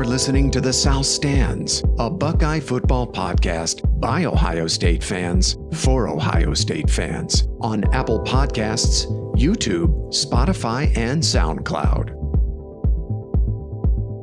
You're 0.00 0.08
listening 0.08 0.50
to 0.52 0.62
The 0.62 0.72
South 0.72 1.04
Stands, 1.04 1.84
a 1.98 2.08
Buckeye 2.08 2.58
football 2.58 3.06
podcast 3.06 4.00
by 4.00 4.24
Ohio 4.24 4.66
State 4.66 5.04
fans 5.04 5.58
for 5.74 6.08
Ohio 6.08 6.54
State 6.54 6.88
fans 6.88 7.46
on 7.60 7.84
Apple 7.92 8.18
Podcasts, 8.20 9.04
YouTube, 9.36 9.90
Spotify, 10.08 10.96
and 10.96 11.22
SoundCloud. 11.22 12.12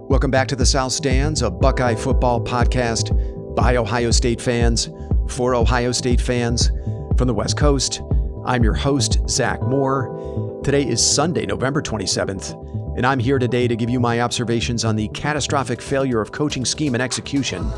Welcome 0.10 0.32
back 0.32 0.48
to 0.48 0.56
The 0.56 0.66
South 0.66 0.94
Stands, 0.94 1.44
a 1.44 1.52
Buckeye 1.52 1.94
football 1.94 2.44
podcast 2.44 3.56
by 3.56 3.76
Ohio 3.76 4.10
State 4.10 4.42
fans 4.42 4.90
for 5.30 5.54
Ohio 5.54 5.92
State 5.92 6.20
fans 6.20 6.72
from 7.20 7.28
the 7.28 7.36
West 7.36 7.56
Coast. 7.56 8.02
I'm 8.48 8.64
your 8.64 8.74
host, 8.74 9.20
Zach 9.30 9.62
Moore. 9.62 10.60
Today 10.64 10.88
is 10.88 11.06
Sunday, 11.06 11.46
November 11.46 11.84
27th 11.84 12.78
and 12.98 13.06
I'm 13.06 13.20
here 13.20 13.38
today 13.38 13.68
to 13.68 13.76
give 13.76 13.92
you 13.92 14.00
my 14.00 14.22
observations 14.22 14.84
on 14.84 14.96
the 14.96 15.08
catastrophic 15.10 15.84
failure 15.84 16.20
of 16.20 16.32
coaching 16.32 16.66
scheme 16.66 16.96
and 16.96 17.02
execution 17.02 17.70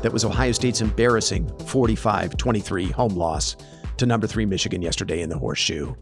that 0.00 0.12
was 0.12 0.24
Ohio 0.24 0.52
State's 0.52 0.80
embarrassing 0.80 1.50
45 1.66 2.36
23 2.36 2.86
home 2.86 3.16
loss 3.16 3.56
to 3.96 4.06
number 4.06 4.28
three 4.28 4.46
Michigan 4.46 4.80
yesterday 4.80 5.22
in 5.22 5.28
the 5.28 5.36
horseshoe. 5.36 5.92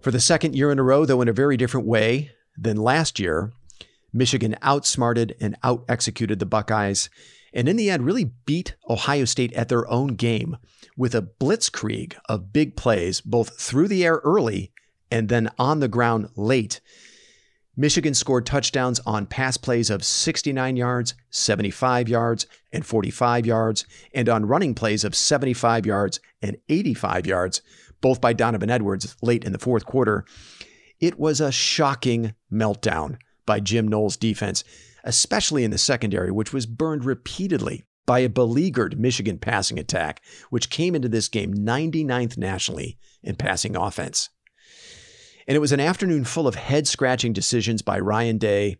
For 0.00 0.12
the 0.12 0.20
second 0.20 0.54
year 0.54 0.70
in 0.70 0.78
a 0.78 0.84
row, 0.84 1.04
though 1.04 1.22
in 1.22 1.28
a 1.28 1.32
very 1.32 1.56
different 1.56 1.88
way 1.88 2.30
than 2.56 2.76
last 2.76 3.18
year, 3.18 3.52
Michigan 4.12 4.56
outsmarted 4.62 5.34
and 5.40 5.56
out 5.64 5.84
executed 5.88 6.38
the 6.38 6.46
Buckeyes, 6.46 7.10
and 7.52 7.68
in 7.68 7.74
the 7.74 7.90
end, 7.90 8.06
really 8.06 8.30
beat 8.46 8.76
Ohio 8.88 9.24
State 9.24 9.52
at 9.54 9.68
their 9.68 9.90
own 9.90 10.14
game 10.14 10.56
with 10.96 11.16
a 11.16 11.22
blitzkrieg 11.22 12.14
of 12.28 12.52
big 12.52 12.76
plays, 12.76 13.20
both 13.20 13.58
through 13.58 13.88
the 13.88 14.04
air 14.04 14.20
early 14.22 14.72
and 15.10 15.28
then 15.28 15.50
on 15.58 15.80
the 15.80 15.88
ground 15.88 16.28
late 16.36 16.80
Michigan 17.76 18.14
scored 18.14 18.46
touchdowns 18.46 19.00
on 19.04 19.26
pass 19.26 19.56
plays 19.56 19.90
of 19.90 20.04
69 20.04 20.76
yards, 20.76 21.14
75 21.30 22.08
yards, 22.08 22.46
and 22.72 22.86
45 22.86 23.46
yards, 23.46 23.84
and 24.14 24.28
on 24.28 24.46
running 24.46 24.74
plays 24.74 25.02
of 25.02 25.14
75 25.14 25.84
yards 25.84 26.20
and 26.40 26.56
85 26.68 27.26
yards, 27.26 27.62
both 28.00 28.20
by 28.20 28.32
Donovan 28.32 28.70
Edwards 28.70 29.16
late 29.22 29.44
in 29.44 29.52
the 29.52 29.58
fourth 29.58 29.84
quarter. 29.84 30.24
It 31.00 31.18
was 31.18 31.40
a 31.40 31.50
shocking 31.50 32.34
meltdown 32.52 33.18
by 33.44 33.58
Jim 33.58 33.88
Knowles' 33.88 34.16
defense, 34.16 34.62
especially 35.02 35.64
in 35.64 35.72
the 35.72 35.78
secondary, 35.78 36.30
which 36.30 36.52
was 36.52 36.66
burned 36.66 37.04
repeatedly 37.04 37.84
by 38.06 38.20
a 38.20 38.28
beleaguered 38.28 39.00
Michigan 39.00 39.38
passing 39.38 39.78
attack, 39.78 40.22
which 40.50 40.70
came 40.70 40.94
into 40.94 41.08
this 41.08 41.28
game 41.28 41.54
99th 41.54 42.36
nationally 42.36 42.98
in 43.22 43.34
passing 43.34 43.76
offense. 43.76 44.30
And 45.46 45.56
it 45.56 45.60
was 45.60 45.72
an 45.72 45.80
afternoon 45.80 46.24
full 46.24 46.48
of 46.48 46.54
head 46.54 46.86
scratching 46.86 47.32
decisions 47.32 47.82
by 47.82 47.98
Ryan 47.98 48.38
Day, 48.38 48.76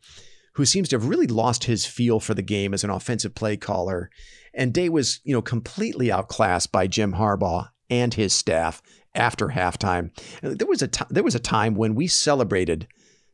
who 0.55 0.65
seems 0.65 0.89
to 0.89 0.97
have 0.97 1.09
really 1.09 1.27
lost 1.27 1.65
his 1.65 1.85
feel 1.85 2.21
for 2.21 2.35
the 2.35 2.43
game 2.43 2.73
as 2.73 2.85
an 2.85 2.91
offensive 2.91 3.35
play 3.35 3.57
caller. 3.57 4.11
And 4.55 4.73
Day 4.73 4.89
was, 4.89 5.21
you 5.25 5.35
know, 5.35 5.43
completely 5.43 6.11
outclassed 6.13 6.73
by 6.73 6.87
Jim 6.87 7.15
Harbaugh 7.15 7.69
and 7.91 8.15
his 8.15 8.33
staff 8.33 8.83
after 9.15 9.49
halftime. 9.49 10.11
There 10.43 10.67
was 10.67 10.83
a 10.83 10.89
t- 10.89 11.05
there 11.11 11.23
was 11.25 11.35
a 11.35 11.41
time 11.41 11.75
when 11.75 11.95
we 11.95 12.07
celebrated 12.07 12.89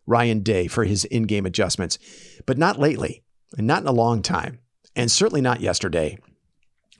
Ryan 0.06 0.40
Day 0.40 0.66
for 0.66 0.84
his 0.84 1.04
in-game 1.04 1.46
adjustments, 1.46 1.98
but 2.46 2.58
not 2.58 2.78
lately, 2.78 3.22
and 3.56 3.66
not 3.66 3.82
in 3.82 3.88
a 3.88 3.92
long 3.92 4.22
time, 4.22 4.58
and 4.96 5.10
certainly 5.10 5.40
not 5.40 5.60
yesterday. 5.60 6.18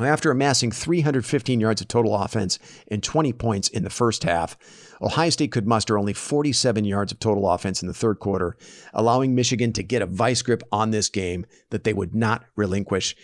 After 0.07 0.31
amassing 0.31 0.71
315 0.71 1.61
yards 1.61 1.81
of 1.81 1.89
total 1.89 2.17
offense 2.17 2.59
and 2.89 3.03
20 3.03 3.33
points 3.35 3.69
in 3.69 3.85
the 3.85 3.91
first 3.91 4.25
half, 4.25 4.57
Ohio 5.03 5.31
State 5.31 5.53
could 5.53 5.67
muster 5.67 5.99
only 5.99 6.13
47 6.13 6.85
yards 6.85 7.13
of 7.13 7.19
total 7.19 7.49
offense 7.49 7.83
in 7.83 7.89
the 7.89 7.95
third 7.95 8.19
quarter, 8.19 8.57
allowing 8.93 9.35
Michigan 9.35 9.73
to 9.75 9.83
get 9.83 10.03
a 10.03 10.07
vice 10.07 10.43
grip 10.43 10.63
on 10.73 10.91
this 10.91 11.09
game 11.09 11.47
that 11.71 11.85
they 11.85 11.93
would 11.93 12.15
not 12.15 12.45
relinquish. 12.57 13.17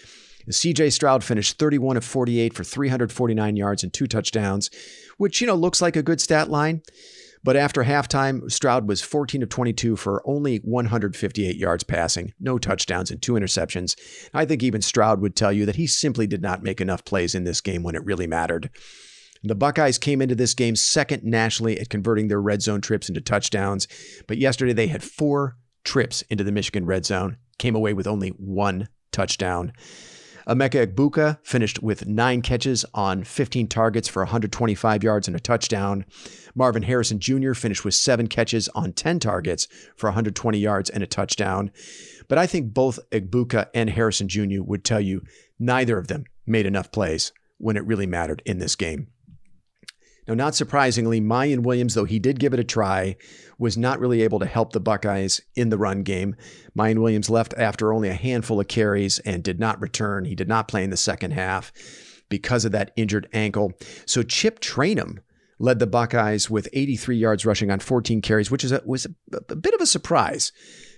CJ 0.48 0.92
Stroud 0.92 1.24
finished 1.24 1.58
31 1.58 1.96
of 1.96 2.04
48 2.04 2.54
for 2.54 2.62
349 2.62 3.56
yards 3.56 3.82
and 3.82 3.92
two 3.92 4.06
touchdowns, 4.06 4.70
which, 5.16 5.40
you 5.40 5.46
know, 5.46 5.56
looks 5.56 5.82
like 5.82 5.96
a 5.96 6.02
good 6.02 6.20
stat 6.20 6.48
line. 6.48 6.82
But 7.46 7.54
after 7.54 7.84
halftime, 7.84 8.50
Stroud 8.50 8.88
was 8.88 9.02
14 9.02 9.44
of 9.44 9.48
22 9.48 9.94
for 9.94 10.20
only 10.26 10.56
158 10.64 11.54
yards 11.54 11.84
passing, 11.84 12.34
no 12.40 12.58
touchdowns, 12.58 13.12
and 13.12 13.22
two 13.22 13.34
interceptions. 13.34 13.96
I 14.34 14.44
think 14.44 14.64
even 14.64 14.82
Stroud 14.82 15.20
would 15.20 15.36
tell 15.36 15.52
you 15.52 15.64
that 15.66 15.76
he 15.76 15.86
simply 15.86 16.26
did 16.26 16.42
not 16.42 16.64
make 16.64 16.80
enough 16.80 17.04
plays 17.04 17.36
in 17.36 17.44
this 17.44 17.60
game 17.60 17.84
when 17.84 17.94
it 17.94 18.04
really 18.04 18.26
mattered. 18.26 18.68
The 19.44 19.54
Buckeyes 19.54 19.96
came 19.96 20.20
into 20.20 20.34
this 20.34 20.54
game 20.54 20.74
second 20.74 21.22
nationally 21.22 21.78
at 21.78 21.88
converting 21.88 22.26
their 22.26 22.42
red 22.42 22.62
zone 22.62 22.80
trips 22.80 23.08
into 23.08 23.20
touchdowns, 23.20 23.86
but 24.26 24.38
yesterday 24.38 24.72
they 24.72 24.88
had 24.88 25.04
four 25.04 25.56
trips 25.84 26.22
into 26.22 26.42
the 26.42 26.50
Michigan 26.50 26.84
red 26.84 27.06
zone, 27.06 27.36
came 27.60 27.76
away 27.76 27.94
with 27.94 28.08
only 28.08 28.30
one 28.30 28.88
touchdown. 29.12 29.72
Emeka 30.48 30.86
Egbuka 30.86 31.38
finished 31.42 31.82
with 31.82 32.06
nine 32.06 32.40
catches 32.40 32.84
on 32.94 33.24
15 33.24 33.66
targets 33.66 34.06
for 34.06 34.22
125 34.22 35.02
yards 35.02 35.26
and 35.26 35.36
a 35.36 35.40
touchdown. 35.40 36.04
Marvin 36.54 36.84
Harrison 36.84 37.18
Jr. 37.18 37.52
finished 37.52 37.84
with 37.84 37.94
seven 37.94 38.28
catches 38.28 38.68
on 38.68 38.92
10 38.92 39.18
targets 39.18 39.66
for 39.96 40.08
120 40.08 40.56
yards 40.56 40.88
and 40.88 41.02
a 41.02 41.06
touchdown. 41.06 41.72
But 42.28 42.38
I 42.38 42.46
think 42.46 42.72
both 42.72 43.00
Egbuka 43.10 43.70
and 43.74 43.90
Harrison 43.90 44.28
Jr. 44.28 44.62
would 44.62 44.84
tell 44.84 45.00
you 45.00 45.22
neither 45.58 45.98
of 45.98 46.06
them 46.06 46.24
made 46.46 46.66
enough 46.66 46.92
plays 46.92 47.32
when 47.58 47.76
it 47.76 47.84
really 47.84 48.06
mattered 48.06 48.42
in 48.46 48.58
this 48.58 48.76
game. 48.76 49.08
Now, 50.26 50.34
not 50.34 50.54
surprisingly, 50.54 51.20
Miyan 51.20 51.60
Williams, 51.60 51.94
though 51.94 52.04
he 52.04 52.18
did 52.18 52.40
give 52.40 52.52
it 52.52 52.60
a 52.60 52.64
try, 52.64 53.16
was 53.58 53.76
not 53.76 54.00
really 54.00 54.22
able 54.22 54.38
to 54.40 54.46
help 54.46 54.72
the 54.72 54.80
Buckeyes 54.80 55.40
in 55.54 55.68
the 55.68 55.78
run 55.78 56.02
game. 56.02 56.36
Miyan 56.76 56.98
Williams 56.98 57.30
left 57.30 57.54
after 57.56 57.92
only 57.92 58.08
a 58.08 58.14
handful 58.14 58.60
of 58.60 58.68
carries 58.68 59.18
and 59.20 59.42
did 59.42 59.60
not 59.60 59.80
return. 59.80 60.24
He 60.24 60.34
did 60.34 60.48
not 60.48 60.68
play 60.68 60.82
in 60.82 60.90
the 60.90 60.96
second 60.96 61.32
half 61.32 61.72
because 62.28 62.64
of 62.64 62.72
that 62.72 62.92
injured 62.96 63.28
ankle. 63.32 63.72
So 64.04 64.22
Chip 64.22 64.60
Trayanum 64.60 65.18
led 65.58 65.78
the 65.78 65.86
Buckeyes 65.86 66.50
with 66.50 66.68
83 66.72 67.16
yards 67.16 67.46
rushing 67.46 67.70
on 67.70 67.80
14 67.80 68.20
carries, 68.20 68.50
which 68.50 68.64
is 68.64 68.72
a, 68.72 68.82
was 68.84 69.06
a, 69.06 69.36
a 69.48 69.56
bit 69.56 69.74
of 69.74 69.80
a 69.80 69.86
surprise 69.86 70.52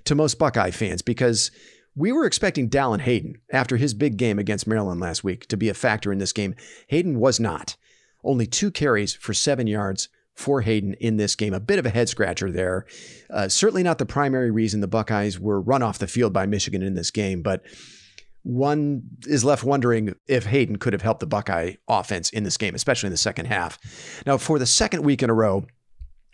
to 0.05 0.15
most 0.15 0.39
Buckeye 0.39 0.71
fans 0.71 1.03
because 1.03 1.51
we 1.95 2.13
were 2.13 2.27
expecting 2.27 2.71
Dallan 2.71 3.01
Hayden 3.01 3.41
after 3.53 3.77
his 3.77 3.95
big 3.95 4.17
game 4.17 4.39
against 4.39 4.67
Maryland 4.67 5.01
last 5.01 5.23
week 5.23 5.47
to 5.49 5.57
be 5.57 5.69
a 5.69 5.75
factor 5.75 6.13
in 6.13 6.19
this 6.19 6.33
game. 6.33 6.55
Hayden 6.89 7.19
was 7.19 7.39
not. 7.39 7.77
Only 8.25 8.47
two 8.47 8.71
carries 8.71 9.15
for 9.15 9.35
seven 9.35 9.67
yards 9.67 10.09
for 10.35 10.61
Hayden 10.61 10.95
in 10.95 11.17
this 11.17 11.35
game. 11.35 11.53
A 11.53 11.61
bit 11.61 11.79
of 11.79 11.87
a 11.87 11.91
head 11.91 12.09
scratcher 12.09 12.51
there. 12.51 12.87
Uh, 13.29 13.49
certainly 13.49 13.83
not 13.83 13.99
the 13.99 14.07
primary 14.07 14.51
reason 14.51 14.81
the 14.81 14.87
Buckeyes 14.87 15.39
were 15.39 15.61
run 15.61 15.83
off 15.83 15.99
the 15.99 16.07
field 16.07 16.33
by 16.33 16.47
Michigan 16.47 16.83
in 16.83 16.95
this 16.95 17.11
game, 17.11 17.43
but 17.43 17.63
one 18.45 19.03
is 19.27 19.45
left 19.45 19.65
wondering 19.65 20.15
if 20.27 20.47
Hayden 20.47 20.77
could 20.77 20.93
have 20.93 21.03
helped 21.03 21.21
the 21.21 21.27
Buckeye 21.27 21.75
offense 21.89 22.31
in 22.31 22.45
this 22.45 22.57
game, 22.57 22.75
especially 22.75 23.09
in 23.09 23.13
the 23.13 23.17
second 23.19 23.47
half. 23.47 23.79
Now, 24.27 24.39
for 24.39 24.59
the 24.59 24.67
second 24.67 25.03
week 25.03 25.23
in 25.23 25.31
a 25.31 25.35
row, 25.35 25.67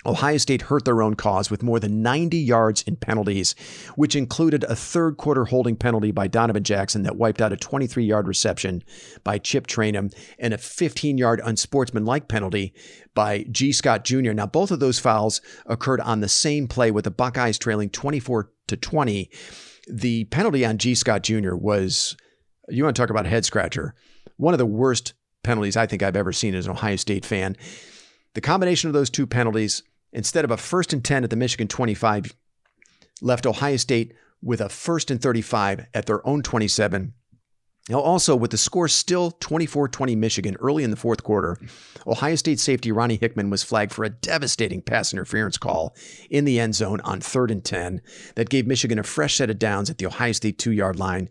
Ohio 0.07 0.37
State 0.37 0.63
hurt 0.63 0.85
their 0.85 1.03
own 1.03 1.15
cause 1.15 1.51
with 1.51 1.63
more 1.63 1.81
than 1.81 2.03
90 2.03 2.37
yards 2.37 2.83
in 2.83 2.97
penalties, 2.97 3.55
which 3.97 4.15
included 4.15 4.65
a 4.65 4.77
third 4.77 5.17
quarter 5.17 5.47
holding 5.47 5.77
penalty 5.77 6.11
by 6.11 6.27
Donovan 6.27 6.63
Jackson 6.63 7.03
that 7.05 7.17
wiped 7.17 7.41
out 7.41 7.53
a 7.53 7.57
23 7.57 8.05
yard 8.05 8.29
reception 8.29 8.83
by 9.23 9.39
Chip 9.39 9.67
Trayanum 9.67 10.15
and 10.39 10.53
a 10.53 10.59
15 10.59 11.17
yard 11.17 11.41
unsportsmanlike 11.45 12.29
penalty 12.29 12.75
by 13.15 13.45
Gee 13.51 13.73
Scott 13.73 14.05
Jr. 14.05 14.33
Now, 14.33 14.47
both 14.47 14.71
of 14.71 14.81
those 14.81 14.99
fouls 14.99 15.41
occurred 15.67 16.01
on 16.01 16.21
the 16.21 16.29
same 16.29 16.69
play 16.69 16.91
with 16.91 17.05
the 17.05 17.11
Buckeyes 17.11 17.59
trailing 17.59 17.91
24 17.91 18.51
to 18.69 18.77
20. 18.77 19.31
The 19.89 20.25
penalty 20.25 20.65
on 20.65 20.79
Gee 20.79 20.95
Scott 20.95 21.23
Jr. 21.23 21.55
was, 21.55 22.17
you 22.69 22.85
want 22.85 22.97
to 22.97 23.01
talk 23.01 23.11
about 23.11 23.27
a 23.27 23.31
head 23.31 23.45
scratcher, 23.45 23.95
one 24.37 24.55
of 24.55 24.59
the 24.59 24.67
worst 24.67 25.15
penalties 25.43 25.77
I 25.77 25.87
think 25.87 26.03
I've 26.03 26.17
ever 26.17 26.33
seen 26.33 26.55
as 26.55 26.67
an 26.67 26.73
Ohio 26.73 26.97
State 26.97 27.25
fan. 27.25 27.57
The 28.35 28.41
combination 28.41 28.89
of 28.89 28.95
those 28.95 29.11
two 29.11 29.27
penalties 29.27 29.83
instead 30.15 30.45
of 30.45 30.51
a 30.51 30.57
first 30.57 30.93
and 30.93 31.05
10 31.05 31.25
at 31.25 31.31
the 31.31 31.37
Michigan 31.37 31.69
25, 31.69 32.35
left 33.21 33.47
Ohio 33.47 33.77
State 33.77 34.15
with 34.41 34.61
a 34.61 34.69
first 34.69 35.11
and 35.11 35.21
35 35.21 35.87
at 35.93 36.07
their 36.07 36.27
own 36.27 36.43
27. 36.43 37.13
Now, 37.91 38.01
also 38.01 38.35
with 38.35 38.51
the 38.51 38.57
score 38.57 38.89
still 38.89 39.31
24 39.31 39.89
20 39.89 40.17
Michigan 40.17 40.57
early 40.59 40.85
in 40.85 40.91
the 40.91 40.97
fourth 40.97 41.23
quarter, 41.23 41.59
Ohio 42.07 42.35
State 42.35 42.59
safety 42.59 42.91
Ronnie 42.91 43.19
Hickman 43.21 43.51
was 43.51 43.63
flagged 43.63 43.93
for 43.93 44.05
a 44.05 44.09
devastating 44.09 44.81
pass 44.81 45.13
interference 45.13 45.59
call 45.59 45.95
in 46.31 46.47
the 46.47 46.59
end 46.59 46.75
zone 46.75 47.03
on 47.03 47.21
third 47.21 47.51
and 47.51 47.63
10 47.63 48.01
that 48.37 48.49
gave 48.49 48.67
Michigan 48.67 48.99
a 48.99 49.03
fresh 49.03 49.37
set 49.37 49.51
of 49.51 49.59
downs 49.59 49.91
at 49.91 49.99
the 49.99 50.07
Ohio 50.07 50.33
State 50.33 50.59
two 50.59 50.73
yard 50.73 50.99
line. 50.99 51.29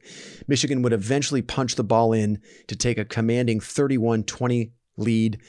Michigan 0.48 0.84
would 0.84 0.94
eventually 0.94 1.42
punch 1.42 1.74
the 1.74 1.84
ball 1.84 2.14
in 2.14 2.40
to 2.68 2.76
take 2.76 3.00
a 3.00 3.06
commanding 3.06 3.60
31 3.60 4.24
20 4.24 4.74
lead. 4.98 5.42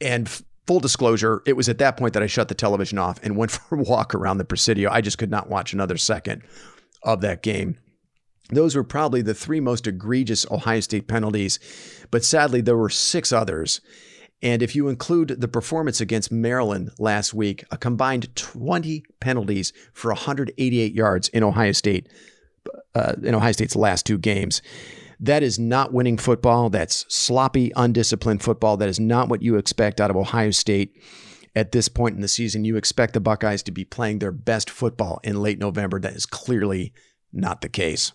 And 0.00 0.42
full 0.70 0.78
disclosure, 0.78 1.42
it 1.46 1.56
was 1.56 1.68
at 1.68 1.78
that 1.78 1.96
point 1.96 2.14
that 2.14 2.22
I 2.22 2.28
shut 2.28 2.46
the 2.46 2.54
television 2.54 2.96
off 2.96 3.18
and 3.24 3.36
went 3.36 3.50
for 3.50 3.74
a 3.74 3.82
walk 3.82 4.14
around 4.14 4.38
the 4.38 4.44
Presidio. 4.44 4.88
I 4.88 5.00
just 5.00 5.18
could 5.18 5.28
not 5.28 5.50
watch 5.50 5.72
another 5.72 5.96
second 5.96 6.44
of 7.02 7.22
that 7.22 7.42
game. 7.42 7.76
Those 8.50 8.76
were 8.76 8.84
probably 8.84 9.20
the 9.20 9.34
three 9.34 9.58
most 9.58 9.88
egregious 9.88 10.48
Ohio 10.48 10.78
State 10.78 11.08
penalties, 11.08 11.58
but 12.12 12.24
sadly, 12.24 12.60
there 12.60 12.76
were 12.76 12.88
six 12.88 13.32
others. 13.32 13.80
And 14.42 14.62
if 14.62 14.76
you 14.76 14.86
include 14.86 15.40
the 15.40 15.48
performance 15.48 16.00
against 16.00 16.30
Maryland 16.30 16.92
last 17.00 17.34
week, 17.34 17.64
a 17.72 17.76
combined 17.76 18.32
20 18.36 19.02
penalties 19.18 19.72
for 19.92 20.12
188 20.12 20.94
yards 20.94 21.26
in 21.30 21.42
Ohio 21.42 21.72
State 21.72 22.08
uh, 22.94 23.14
in 23.24 23.34
Ohio 23.34 23.50
State's 23.50 23.74
last 23.74 24.06
two 24.06 24.18
games. 24.18 24.62
That 25.20 25.42
is 25.42 25.58
not 25.58 25.92
winning 25.92 26.16
football. 26.16 26.70
That's 26.70 27.04
sloppy, 27.14 27.72
undisciplined 27.76 28.42
football. 28.42 28.78
That 28.78 28.88
is 28.88 28.98
not 28.98 29.28
what 29.28 29.42
you 29.42 29.56
expect 29.56 30.00
out 30.00 30.10
of 30.10 30.16
Ohio 30.16 30.50
State 30.50 30.96
at 31.54 31.72
this 31.72 31.88
point 31.88 32.14
in 32.14 32.22
the 32.22 32.28
season. 32.28 32.64
You 32.64 32.76
expect 32.76 33.12
the 33.12 33.20
Buckeyes 33.20 33.62
to 33.64 33.70
be 33.70 33.84
playing 33.84 34.20
their 34.20 34.32
best 34.32 34.70
football 34.70 35.20
in 35.22 35.42
late 35.42 35.58
November. 35.58 36.00
That 36.00 36.14
is 36.14 36.24
clearly 36.24 36.94
not 37.32 37.60
the 37.60 37.68
case. 37.68 38.12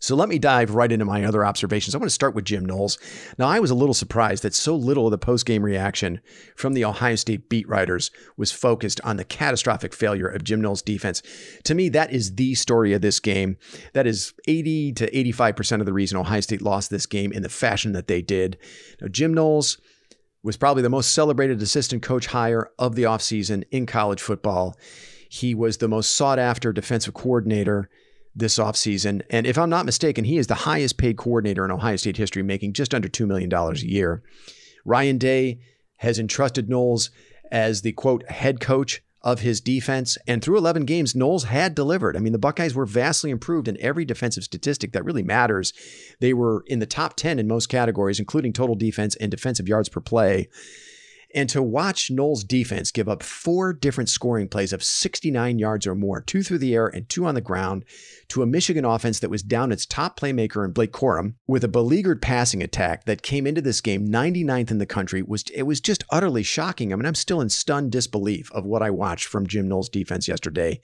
So 0.00 0.16
let 0.16 0.30
me 0.30 0.38
dive 0.38 0.74
right 0.74 0.90
into 0.90 1.04
my 1.04 1.24
other 1.24 1.44
observations. 1.44 1.94
I 1.94 1.98
want 1.98 2.08
to 2.08 2.14
start 2.14 2.34
with 2.34 2.46
Jim 2.46 2.64
Knowles. 2.64 2.98
Now, 3.38 3.48
I 3.48 3.60
was 3.60 3.70
a 3.70 3.74
little 3.74 3.94
surprised 3.94 4.42
that 4.42 4.54
so 4.54 4.74
little 4.74 5.06
of 5.06 5.10
the 5.10 5.18
post-game 5.18 5.62
reaction 5.62 6.20
from 6.56 6.72
the 6.72 6.86
Ohio 6.86 7.16
State 7.16 7.50
beat 7.50 7.68
writers 7.68 8.10
was 8.38 8.50
focused 8.50 9.00
on 9.04 9.18
the 9.18 9.24
catastrophic 9.24 9.94
failure 9.94 10.26
of 10.26 10.42
Jim 10.42 10.62
Knowles' 10.62 10.80
defense. 10.80 11.22
To 11.64 11.74
me, 11.74 11.90
that 11.90 12.12
is 12.12 12.36
the 12.36 12.54
story 12.54 12.94
of 12.94 13.02
this 13.02 13.20
game. 13.20 13.58
That 13.92 14.06
is 14.06 14.32
80 14.48 14.92
to 14.94 15.10
85% 15.10 15.80
of 15.80 15.86
the 15.86 15.92
reason 15.92 16.16
Ohio 16.18 16.40
State 16.40 16.62
lost 16.62 16.88
this 16.88 17.04
game 17.04 17.30
in 17.30 17.42
the 17.42 17.50
fashion 17.50 17.92
that 17.92 18.08
they 18.08 18.22
did. 18.22 18.56
Now, 19.02 19.08
Jim 19.08 19.34
Knowles 19.34 19.76
was 20.42 20.56
probably 20.56 20.82
the 20.82 20.88
most 20.88 21.12
celebrated 21.12 21.60
assistant 21.60 22.02
coach 22.02 22.28
hire 22.28 22.70
of 22.78 22.94
the 22.94 23.02
offseason 23.02 23.64
in 23.70 23.84
college 23.84 24.22
football. 24.22 24.74
He 25.28 25.54
was 25.54 25.76
the 25.76 25.88
most 25.88 26.16
sought 26.16 26.38
after 26.38 26.72
defensive 26.72 27.12
coordinator 27.12 27.90
this 28.34 28.58
offseason. 28.58 29.22
And 29.30 29.46
if 29.46 29.58
I'm 29.58 29.70
not 29.70 29.86
mistaken, 29.86 30.24
he 30.24 30.38
is 30.38 30.46
the 30.46 30.54
highest 30.54 30.98
paid 30.98 31.16
coordinator 31.16 31.64
in 31.64 31.70
Ohio 31.70 31.96
State 31.96 32.16
history, 32.16 32.42
making 32.42 32.72
just 32.72 32.94
under 32.94 33.08
$2 33.08 33.26
million 33.26 33.52
a 33.52 33.74
year. 33.78 34.22
Ryan 34.84 35.18
Day 35.18 35.60
has 35.96 36.18
entrusted 36.18 36.68
Knowles 36.68 37.10
as 37.50 37.82
the 37.82 37.92
quote 37.92 38.28
head 38.30 38.60
coach 38.60 39.02
of 39.22 39.40
his 39.40 39.60
defense. 39.60 40.16
And 40.26 40.42
through 40.42 40.56
11 40.56 40.86
games, 40.86 41.14
Knowles 41.14 41.44
had 41.44 41.74
delivered. 41.74 42.16
I 42.16 42.20
mean, 42.20 42.32
the 42.32 42.38
Buckeyes 42.38 42.74
were 42.74 42.86
vastly 42.86 43.30
improved 43.30 43.68
in 43.68 43.80
every 43.80 44.04
defensive 44.04 44.44
statistic 44.44 44.92
that 44.92 45.04
really 45.04 45.22
matters. 45.22 45.74
They 46.20 46.32
were 46.32 46.64
in 46.66 46.78
the 46.78 46.86
top 46.86 47.16
10 47.16 47.38
in 47.38 47.46
most 47.46 47.68
categories, 47.68 48.18
including 48.18 48.52
total 48.52 48.74
defense 48.74 49.16
and 49.16 49.30
defensive 49.30 49.68
yards 49.68 49.90
per 49.90 50.00
play. 50.00 50.48
And 51.34 51.48
to 51.50 51.62
watch 51.62 52.10
Knowles' 52.10 52.42
defense 52.42 52.90
give 52.90 53.08
up 53.08 53.22
four 53.22 53.72
different 53.72 54.08
scoring 54.08 54.48
plays 54.48 54.72
of 54.72 54.82
69 54.82 55.58
yards 55.58 55.86
or 55.86 55.94
more, 55.94 56.20
two 56.20 56.42
through 56.42 56.58
the 56.58 56.74
air 56.74 56.88
and 56.88 57.08
two 57.08 57.24
on 57.24 57.34
the 57.34 57.40
ground, 57.40 57.84
to 58.28 58.42
a 58.42 58.46
Michigan 58.46 58.84
offense 58.84 59.20
that 59.20 59.30
was 59.30 59.42
down 59.42 59.70
its 59.70 59.86
top 59.86 60.18
playmaker 60.18 60.64
in 60.64 60.72
Blake 60.72 60.92
Corum 60.92 61.34
with 61.46 61.62
a 61.62 61.68
beleaguered 61.68 62.20
passing 62.20 62.62
attack 62.62 63.04
that 63.04 63.22
came 63.22 63.46
into 63.46 63.62
this 63.62 63.80
game 63.80 64.08
99th 64.08 64.70
in 64.70 64.78
the 64.78 64.86
country 64.86 65.22
was 65.22 65.44
it 65.54 65.62
was 65.62 65.80
just 65.80 66.04
utterly 66.10 66.42
shocking. 66.42 66.92
I 66.92 66.96
mean, 66.96 67.06
I'm 67.06 67.14
still 67.14 67.40
in 67.40 67.48
stunned 67.48 67.92
disbelief 67.92 68.50
of 68.52 68.64
what 68.64 68.82
I 68.82 68.90
watched 68.90 69.26
from 69.26 69.46
Jim 69.46 69.68
Knowles' 69.68 69.88
defense 69.88 70.26
yesterday. 70.26 70.80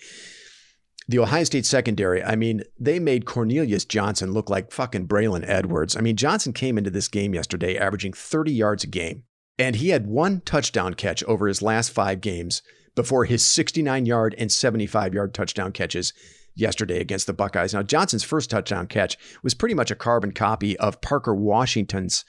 The 1.09 1.21
Ohio 1.21 1.45
State 1.45 1.67
secondary, 1.67 2.23
I 2.23 2.35
mean, 2.35 2.63
they 2.81 2.99
made 2.99 3.27
Cornelius 3.27 3.85
Johnson 3.85 4.33
look 4.33 4.51
like 4.51 4.73
fucking 4.73 5.07
Braylon 5.07 5.45
Edwards. 5.47 5.97
I 5.97 6.01
mean, 6.01 6.17
Johnson 6.17 6.53
came 6.53 6.77
into 6.79 6.91
this 6.91 7.07
game 7.07 7.33
yesterday 7.33 7.79
averaging 7.79 8.13
30 8.13 8.53
yards 8.53 8.83
a 8.83 8.89
game. 8.89 9.23
And 9.59 9.77
he 9.77 9.91
had 9.91 10.07
one 10.07 10.41
touchdown 10.43 10.95
catch 10.95 11.25
over 11.25 11.49
his 11.49 11.63
last 11.63 11.91
five 11.91 12.21
games 12.21 12.63
before 12.95 13.25
his 13.25 13.45
69 13.47 14.07
yard 14.07 14.35
and 14.39 14.51
75 14.51 15.15
yard 15.15 15.35
touchdown 15.35 15.73
catches 15.73 16.13
yesterday 16.55 17.01
against 17.01 17.27
the 17.27 17.33
Buckeyes. 17.33 17.75
Now, 17.75 17.83
Johnson's 17.83 18.25
first 18.25 18.51
touchdown 18.51 18.87
catch 18.87 19.17
was 19.43 19.55
pretty 19.55 19.75
much 19.75 19.91
a 19.91 19.97
carbon 19.97 20.33
copy 20.33 20.77
of 20.79 21.01
Parker 21.01 21.35
Washington's 21.35 22.25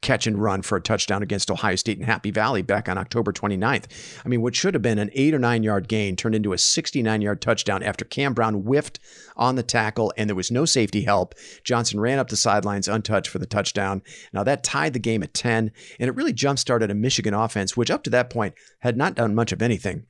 catch 0.00 0.26
and 0.26 0.40
run 0.40 0.62
for 0.62 0.76
a 0.76 0.80
touchdown 0.80 1.22
against 1.22 1.50
Ohio 1.50 1.76
State 1.76 1.98
in 1.98 2.04
Happy 2.04 2.30
Valley 2.30 2.62
back 2.62 2.88
on 2.88 2.98
October 2.98 3.32
29th. 3.32 3.86
I 4.24 4.28
mean, 4.28 4.42
what 4.42 4.54
should 4.54 4.74
have 4.74 4.82
been 4.82 4.98
an 4.98 5.10
eight 5.14 5.34
or 5.34 5.38
nine 5.38 5.62
yard 5.62 5.88
gain 5.88 6.16
turned 6.16 6.34
into 6.34 6.52
a 6.52 6.58
69 6.58 7.20
yard 7.20 7.40
touchdown 7.40 7.82
after 7.82 8.04
Cam 8.04 8.34
Brown 8.34 8.62
whiffed 8.62 8.98
on 9.36 9.56
the 9.56 9.62
tackle 9.62 10.12
and 10.16 10.28
there 10.28 10.36
was 10.36 10.50
no 10.50 10.64
safety 10.64 11.02
help. 11.02 11.34
Johnson 11.64 12.00
ran 12.00 12.18
up 12.18 12.28
the 12.28 12.36
sidelines 12.36 12.88
untouched 12.88 13.28
for 13.30 13.38
the 13.38 13.46
touchdown. 13.46 14.02
Now 14.32 14.44
that 14.44 14.64
tied 14.64 14.92
the 14.92 14.98
game 14.98 15.22
at 15.22 15.34
10, 15.34 15.72
and 15.98 16.08
it 16.08 16.14
really 16.14 16.32
jump 16.32 16.58
started 16.58 16.90
a 16.90 16.94
Michigan 16.94 17.34
offense, 17.34 17.76
which 17.76 17.90
up 17.90 18.02
to 18.04 18.10
that 18.10 18.30
point 18.30 18.54
had 18.80 18.96
not 18.96 19.14
done 19.14 19.34
much 19.34 19.52
of 19.52 19.62
anything. 19.62 20.06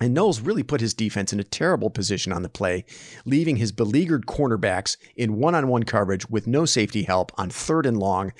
And 0.00 0.14
Knowles 0.14 0.40
really 0.40 0.64
put 0.64 0.80
his 0.80 0.94
defense 0.94 1.32
in 1.32 1.38
a 1.38 1.44
terrible 1.44 1.88
position 1.88 2.32
on 2.32 2.42
the 2.42 2.48
play, 2.48 2.84
leaving 3.24 3.56
his 3.56 3.70
beleaguered 3.70 4.26
cornerbacks 4.26 4.96
in 5.16 5.38
one 5.38 5.54
on 5.54 5.68
one 5.68 5.84
coverage 5.84 6.28
with 6.28 6.46
no 6.46 6.64
safety 6.64 7.04
help 7.04 7.30
on 7.38 7.50
third 7.50 7.86
and 7.86 7.98
long. 7.98 8.32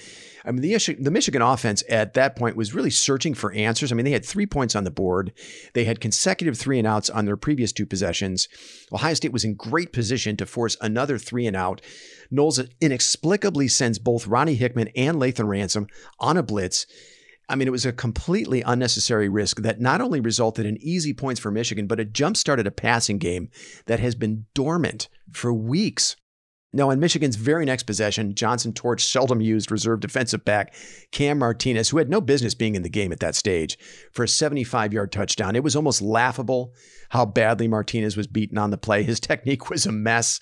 I 0.45 0.51
mean, 0.51 0.63
the, 0.63 0.97
the 0.99 1.11
Michigan 1.11 1.41
offense 1.41 1.85
at 1.89 2.15
that 2.15 2.35
point 2.35 2.57
was 2.57 2.75
really 2.75 2.91
searching 2.91 3.35
for 3.35 3.53
answers. 3.53 3.93
I 3.93 3.95
mean, 3.95 4.05
they 4.05 4.11
had 4.11 4.25
three 4.25 4.47
points 4.47 4.75
on 4.75 4.83
the 4.83 4.91
board, 4.91 5.33
they 5.75 5.85
had 5.85 6.01
consecutive 6.01 6.59
three 6.59 6.79
and 6.79 6.87
outs 6.87 7.09
on 7.09 7.27
their 7.27 7.37
previous 7.37 7.71
two 7.71 7.87
possessions. 7.87 8.49
Ohio 8.93 9.15
State 9.15 9.33
was 9.33 9.45
in 9.45 9.55
great 9.55 9.93
position 9.93 10.37
to 10.39 10.47
force 10.47 10.77
another 10.81 11.17
three 11.17 11.47
and 11.47 11.57
out. 11.57 11.81
Knowles 12.31 12.61
inexplicably 12.81 13.69
sends 13.69 13.99
both 13.99 14.27
Ronnie 14.27 14.55
Hickman 14.55 14.89
and 14.97 15.19
Lathan 15.19 15.47
Ransom 15.47 15.87
on 16.19 16.37
a 16.37 16.43
blitz. 16.43 16.87
I 17.53 17.55
mean, 17.55 17.69
it 17.69 17.73
was 17.73 17.85
a 17.85 17.93
completely 17.93 18.63
unnecessary 18.63 19.29
risk 19.29 19.61
that 19.61 19.79
not 19.79 20.01
only 20.01 20.21
resulted 20.21 20.65
in 20.65 20.79
easy 20.81 21.13
points 21.13 21.39
for 21.39 21.51
Michigan, 21.51 21.87
but 21.87 22.01
it 22.01 22.15
jump 22.15 22.39
started 22.39 22.67
a 22.67 22.71
passing 22.71 23.19
game 23.19 23.51
that 23.85 24.01
has 24.01 24.15
been 24.15 24.47
dormant 24.55 25.11
for 25.31 25.53
weeks. 25.53 26.17
Now, 26.73 26.89
in 26.89 26.99
Michigan's 26.99 27.37
very 27.37 27.67
next 27.67 27.83
possession, 27.83 28.35
Johnson 28.35 28.73
torched 28.73 29.03
seldom 29.03 29.43
used 29.43 29.71
reserve 29.71 30.01
defensive 30.01 30.47
back 30.47 30.75
Cam 31.11 31.41
Martinez, 31.41 31.91
who 31.91 31.99
had 31.99 32.09
no 32.09 32.23
business 32.23 32.55
being 32.55 32.75
in 32.75 32.83
the 32.83 32.89
game 32.89 33.13
at 33.13 33.21
that 33.21 33.35
stage, 33.35 33.77
for 34.13 34.25
a 34.25 34.29
75 34.29 34.95
yard 34.95 35.13
touchdown. 35.13 35.55
It 35.55 35.63
was 35.63 35.77
almost 35.77 36.01
laughable 36.01 36.73
how 37.11 37.27
badly 37.27 37.69
Martinez 37.69 38.17
was 38.17 38.27
beaten 38.27 38.57
on 38.57 38.71
the 38.71 38.79
play. 38.79 39.03
His 39.03 39.21
technique 39.21 39.69
was 39.69 39.85
a 39.85 39.93
mess. 39.93 40.41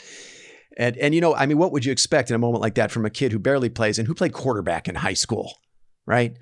And, 0.77 0.97
and, 0.99 1.13
you 1.13 1.21
know, 1.21 1.35
I 1.35 1.47
mean, 1.47 1.59
what 1.59 1.73
would 1.73 1.85
you 1.85 1.91
expect 1.91 2.31
in 2.31 2.37
a 2.37 2.39
moment 2.39 2.63
like 2.63 2.77
that 2.77 2.93
from 2.93 3.05
a 3.05 3.11
kid 3.11 3.33
who 3.33 3.41
barely 3.41 3.69
plays 3.69 3.99
and 3.99 4.07
who 4.07 4.15
played 4.15 4.33
quarterback 4.33 4.87
in 4.87 4.95
high 4.95 5.15
school, 5.15 5.59
right? 6.07 6.37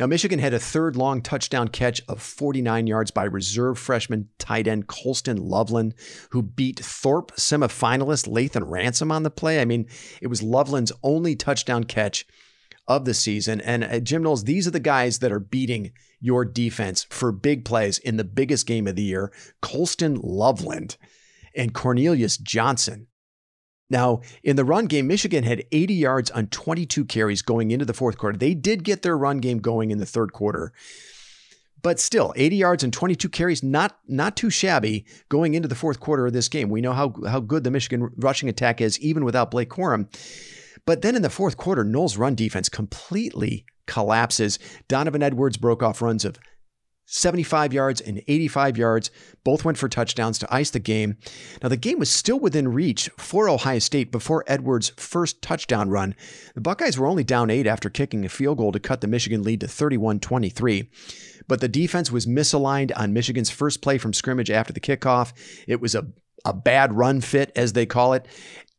Now, 0.00 0.06
Michigan 0.06 0.38
had 0.38 0.54
a 0.54 0.58
third 0.58 0.96
long 0.96 1.20
touchdown 1.20 1.68
catch 1.68 2.00
of 2.08 2.22
49 2.22 2.86
yards 2.86 3.10
by 3.10 3.24
reserve 3.24 3.78
freshman 3.78 4.30
tight 4.38 4.66
end 4.66 4.86
Colston 4.86 5.36
Loveland, 5.36 5.94
who 6.30 6.40
beat 6.40 6.80
Thorpe 6.80 7.32
semifinalist 7.36 8.26
Lathan 8.26 8.64
Ransom 8.66 9.12
on 9.12 9.24
the 9.24 9.30
play. 9.30 9.60
I 9.60 9.66
mean, 9.66 9.86
it 10.22 10.28
was 10.28 10.42
Loveland's 10.42 10.90
only 11.02 11.36
touchdown 11.36 11.84
catch 11.84 12.24
of 12.88 13.04
the 13.04 13.12
season. 13.12 13.60
And 13.60 13.84
uh, 13.84 14.00
Jim 14.00 14.22
Knowles, 14.22 14.44
these 14.44 14.66
are 14.66 14.70
the 14.70 14.80
guys 14.80 15.18
that 15.18 15.32
are 15.32 15.38
beating 15.38 15.92
your 16.18 16.46
defense 16.46 17.04
for 17.10 17.30
big 17.30 17.66
plays 17.66 17.98
in 17.98 18.16
the 18.16 18.24
biggest 18.24 18.66
game 18.66 18.86
of 18.86 18.96
the 18.96 19.02
year 19.02 19.30
Colston 19.60 20.18
Loveland 20.22 20.96
and 21.54 21.74
Cornelius 21.74 22.38
Johnson. 22.38 23.06
Now, 23.90 24.20
in 24.44 24.56
the 24.56 24.64
run 24.64 24.86
game, 24.86 25.08
Michigan 25.08 25.42
had 25.42 25.64
80 25.72 25.94
yards 25.94 26.30
on 26.30 26.46
22 26.46 27.04
carries 27.04 27.42
going 27.42 27.72
into 27.72 27.84
the 27.84 27.92
fourth 27.92 28.16
quarter. 28.16 28.38
They 28.38 28.54
did 28.54 28.84
get 28.84 29.02
their 29.02 29.18
run 29.18 29.38
game 29.38 29.58
going 29.58 29.90
in 29.90 29.98
the 29.98 30.06
third 30.06 30.32
quarter. 30.32 30.72
But 31.82 31.98
still, 31.98 32.32
80 32.36 32.56
yards 32.56 32.84
and 32.84 32.92
22 32.92 33.28
carries, 33.30 33.62
not 33.62 33.98
not 34.06 34.36
too 34.36 34.50
shabby 34.50 35.06
going 35.28 35.54
into 35.54 35.68
the 35.68 35.74
fourth 35.74 35.98
quarter 35.98 36.26
of 36.26 36.32
this 36.32 36.48
game. 36.48 36.68
We 36.68 36.82
know 36.82 36.92
how, 36.92 37.14
how 37.26 37.40
good 37.40 37.64
the 37.64 37.70
Michigan 37.70 38.10
rushing 38.16 38.48
attack 38.48 38.80
is, 38.80 38.98
even 39.00 39.24
without 39.24 39.50
Blake 39.50 39.70
Corum. 39.70 40.08
But 40.84 41.02
then 41.02 41.16
in 41.16 41.22
the 41.22 41.30
fourth 41.30 41.56
quarter, 41.56 41.82
Knowles' 41.82 42.16
run 42.16 42.34
defense 42.34 42.68
completely 42.68 43.64
collapses. 43.86 44.58
Donovan 44.88 45.22
Edwards 45.22 45.56
broke 45.56 45.82
off 45.82 46.02
runs 46.02 46.24
of 46.24 46.36
75 47.10 47.72
yards 47.72 48.00
and 48.00 48.22
85 48.28 48.78
yards. 48.78 49.10
Both 49.42 49.64
went 49.64 49.76
for 49.76 49.88
touchdowns 49.88 50.38
to 50.38 50.54
ice 50.54 50.70
the 50.70 50.78
game. 50.78 51.16
Now, 51.60 51.68
the 51.68 51.76
game 51.76 51.98
was 51.98 52.10
still 52.10 52.38
within 52.38 52.68
reach 52.68 53.10
for 53.18 53.48
Ohio 53.48 53.80
State 53.80 54.12
before 54.12 54.44
Edwards' 54.46 54.92
first 54.96 55.42
touchdown 55.42 55.90
run. 55.90 56.14
The 56.54 56.60
Buckeyes 56.60 56.96
were 56.96 57.08
only 57.08 57.24
down 57.24 57.50
eight 57.50 57.66
after 57.66 57.90
kicking 57.90 58.24
a 58.24 58.28
field 58.28 58.58
goal 58.58 58.70
to 58.70 58.78
cut 58.78 59.00
the 59.00 59.08
Michigan 59.08 59.42
lead 59.42 59.60
to 59.60 59.68
31 59.68 60.20
23. 60.20 60.88
But 61.48 61.60
the 61.60 61.68
defense 61.68 62.12
was 62.12 62.26
misaligned 62.26 62.92
on 62.96 63.12
Michigan's 63.12 63.50
first 63.50 63.82
play 63.82 63.98
from 63.98 64.12
scrimmage 64.12 64.50
after 64.50 64.72
the 64.72 64.80
kickoff. 64.80 65.32
It 65.66 65.80
was 65.80 65.96
a, 65.96 66.06
a 66.44 66.52
bad 66.52 66.92
run 66.92 67.20
fit, 67.20 67.50
as 67.56 67.72
they 67.72 67.86
call 67.86 68.12
it, 68.12 68.26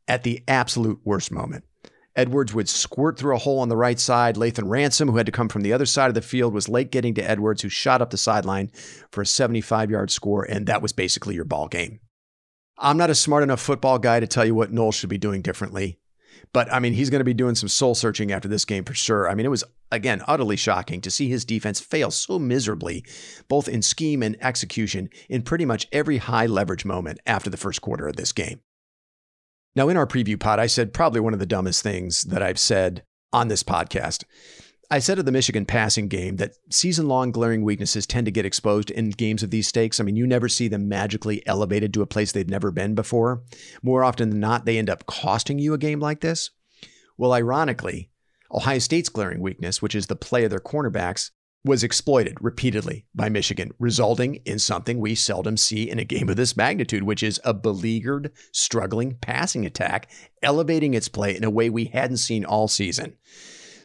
at 0.07 0.23
the 0.23 0.41
absolute 0.47 1.01
worst 1.03 1.33
moment. 1.33 1.65
Edwards 2.15 2.53
would 2.53 2.67
squirt 2.67 3.17
through 3.17 3.35
a 3.35 3.39
hole 3.39 3.59
on 3.59 3.69
the 3.69 3.77
right 3.77 3.99
side. 3.99 4.35
Lathan 4.35 4.69
Ransom, 4.69 5.09
who 5.09 5.17
had 5.17 5.25
to 5.25 5.31
come 5.31 5.47
from 5.47 5.61
the 5.61 5.73
other 5.73 5.85
side 5.85 6.09
of 6.09 6.13
the 6.13 6.21
field, 6.21 6.53
was 6.53 6.67
late 6.67 6.91
getting 6.91 7.13
to 7.15 7.29
Edwards, 7.29 7.61
who 7.61 7.69
shot 7.69 8.01
up 8.01 8.09
the 8.09 8.17
sideline 8.17 8.71
for 9.11 9.21
a 9.21 9.25
75 9.25 9.89
yard 9.89 10.11
score, 10.11 10.43
and 10.43 10.67
that 10.67 10.81
was 10.81 10.91
basically 10.91 11.35
your 11.35 11.45
ball 11.45 11.67
game. 11.67 11.99
I'm 12.77 12.97
not 12.97 13.09
a 13.09 13.15
smart 13.15 13.43
enough 13.43 13.61
football 13.61 13.99
guy 13.99 14.19
to 14.19 14.27
tell 14.27 14.43
you 14.43 14.55
what 14.55 14.73
Knowles 14.73 14.95
should 14.95 15.09
be 15.09 15.17
doing 15.17 15.41
differently. 15.41 15.99
But 16.53 16.71
I 16.73 16.79
mean, 16.79 16.93
he's 16.93 17.09
going 17.09 17.19
to 17.19 17.25
be 17.25 17.33
doing 17.33 17.55
some 17.55 17.69
soul 17.69 17.95
searching 17.95 18.31
after 18.31 18.47
this 18.47 18.65
game 18.65 18.83
for 18.83 18.93
sure. 18.93 19.29
I 19.29 19.35
mean, 19.35 19.45
it 19.45 19.49
was, 19.49 19.63
again, 19.91 20.21
utterly 20.27 20.57
shocking 20.57 20.99
to 21.01 21.11
see 21.11 21.29
his 21.29 21.45
defense 21.45 21.79
fail 21.79 22.11
so 22.11 22.39
miserably, 22.39 23.05
both 23.47 23.69
in 23.69 23.81
scheme 23.81 24.23
and 24.23 24.35
execution, 24.43 25.09
in 25.29 25.43
pretty 25.43 25.65
much 25.65 25.87
every 25.91 26.17
high 26.17 26.47
leverage 26.47 26.83
moment 26.83 27.19
after 27.25 27.49
the 27.49 27.57
first 27.57 27.81
quarter 27.81 28.07
of 28.07 28.15
this 28.15 28.31
game. 28.31 28.61
Now, 29.75 29.87
in 29.87 29.97
our 29.97 30.07
preview 30.07 30.39
pod, 30.39 30.59
I 30.59 30.67
said 30.67 30.93
probably 30.93 31.21
one 31.21 31.33
of 31.33 31.39
the 31.39 31.45
dumbest 31.45 31.81
things 31.81 32.23
that 32.25 32.43
I've 32.43 32.59
said 32.59 33.03
on 33.31 33.47
this 33.47 33.63
podcast. 33.63 34.25
I 34.89 34.99
said 34.99 35.17
of 35.17 35.23
the 35.23 35.31
Michigan 35.31 35.65
passing 35.65 36.09
game 36.09 36.35
that 36.35 36.57
season 36.69 37.07
long 37.07 37.31
glaring 37.31 37.63
weaknesses 37.63 38.05
tend 38.05 38.25
to 38.25 38.31
get 38.31 38.45
exposed 38.45 38.91
in 38.91 39.11
games 39.11 39.41
of 39.41 39.49
these 39.49 39.69
stakes. 39.69 40.01
I 40.01 40.03
mean, 40.03 40.17
you 40.17 40.27
never 40.27 40.49
see 40.49 40.67
them 40.67 40.89
magically 40.89 41.41
elevated 41.47 41.93
to 41.93 42.01
a 42.01 42.05
place 42.05 42.33
they've 42.33 42.49
never 42.49 42.71
been 42.71 42.93
before. 42.93 43.43
More 43.81 44.03
often 44.03 44.29
than 44.29 44.41
not, 44.41 44.65
they 44.65 44.77
end 44.77 44.89
up 44.89 45.05
costing 45.05 45.59
you 45.59 45.73
a 45.73 45.77
game 45.77 46.01
like 46.01 46.19
this. 46.19 46.49
Well, 47.17 47.31
ironically, 47.31 48.09
Ohio 48.51 48.79
State's 48.79 49.07
glaring 49.07 49.39
weakness, 49.39 49.81
which 49.81 49.95
is 49.95 50.07
the 50.07 50.17
play 50.17 50.43
of 50.43 50.49
their 50.49 50.59
cornerbacks, 50.59 51.31
was 51.63 51.83
exploited 51.83 52.37
repeatedly 52.41 53.05
by 53.13 53.29
Michigan, 53.29 53.71
resulting 53.77 54.35
in 54.45 54.57
something 54.57 54.99
we 54.99 55.13
seldom 55.13 55.57
see 55.57 55.89
in 55.89 55.99
a 55.99 56.03
game 56.03 56.27
of 56.27 56.35
this 56.35 56.57
magnitude, 56.57 57.03
which 57.03 57.21
is 57.21 57.39
a 57.43 57.53
beleaguered, 57.53 58.31
struggling 58.51 59.15
passing 59.21 59.65
attack, 59.65 60.09
elevating 60.41 60.93
its 60.93 61.07
play 61.07 61.35
in 61.35 61.43
a 61.43 61.51
way 61.51 61.69
we 61.69 61.85
hadn't 61.85 62.17
seen 62.17 62.45
all 62.45 62.67
season. 62.67 63.15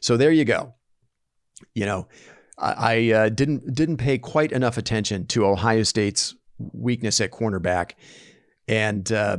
So 0.01 0.17
there 0.17 0.33
you 0.33 0.45
go. 0.45 0.75
You 1.75 1.87
know, 1.87 2.09
I, 2.59 3.13
uh, 3.13 3.29
didn't 3.29 3.75
didn't 3.75 3.99
pay 3.99 4.19
quite 4.19 4.53
enough 4.53 4.79
attention 4.79 5.27
to 5.29 5.47
Ohio 5.47 5.83
State's 5.83 6.35
weakness 6.59 7.21
at 7.21 7.31
cornerback, 7.31 7.93
and 8.67 9.11
uh, 9.13 9.39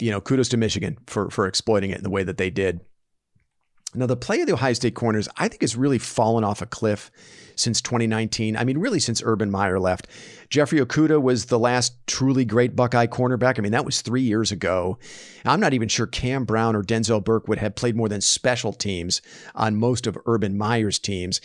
you 0.00 0.10
know, 0.10 0.20
kudos 0.20 0.48
to 0.48 0.56
Michigan 0.56 0.98
for 1.06 1.30
for 1.30 1.46
exploiting 1.46 1.90
it 1.90 1.98
in 1.98 2.02
the 2.02 2.10
way 2.10 2.24
that 2.24 2.38
they 2.38 2.50
did. 2.50 2.80
Now, 3.94 4.06
the 4.06 4.16
play 4.16 4.40
of 4.40 4.46
the 4.46 4.52
Ohio 4.52 4.74
State 4.74 4.94
corners, 4.94 5.28
I 5.36 5.48
think, 5.48 5.62
has 5.62 5.76
really 5.76 5.98
fallen 5.98 6.44
off 6.44 6.60
a 6.60 6.66
cliff 6.66 7.10
since 7.56 7.80
2019. 7.80 8.56
I 8.56 8.64
mean, 8.64 8.78
really 8.78 9.00
since 9.00 9.22
Urban 9.24 9.50
Meyer 9.50 9.80
left. 9.80 10.06
Jeffrey 10.50 10.78
Okudah 10.78 11.20
was 11.20 11.46
the 11.46 11.58
last 11.58 11.94
truly 12.06 12.44
great 12.44 12.76
Buckeye 12.76 13.06
cornerback. 13.06 13.58
I 13.58 13.62
mean, 13.62 13.72
that 13.72 13.86
was 13.86 14.02
three 14.02 14.22
years 14.22 14.52
ago. 14.52 14.98
I'm 15.44 15.60
not 15.60 15.72
even 15.72 15.88
sure 15.88 16.06
Cam 16.06 16.44
Brown 16.44 16.76
or 16.76 16.82
Denzel 16.82 17.24
Burke 17.24 17.48
would 17.48 17.58
have 17.58 17.74
played 17.74 17.96
more 17.96 18.08
than 18.08 18.20
special 18.20 18.72
teams 18.72 19.22
on 19.54 19.76
most 19.76 20.06
of 20.06 20.18
Urban 20.26 20.58
Meyer's 20.58 20.98
teams. 20.98 21.40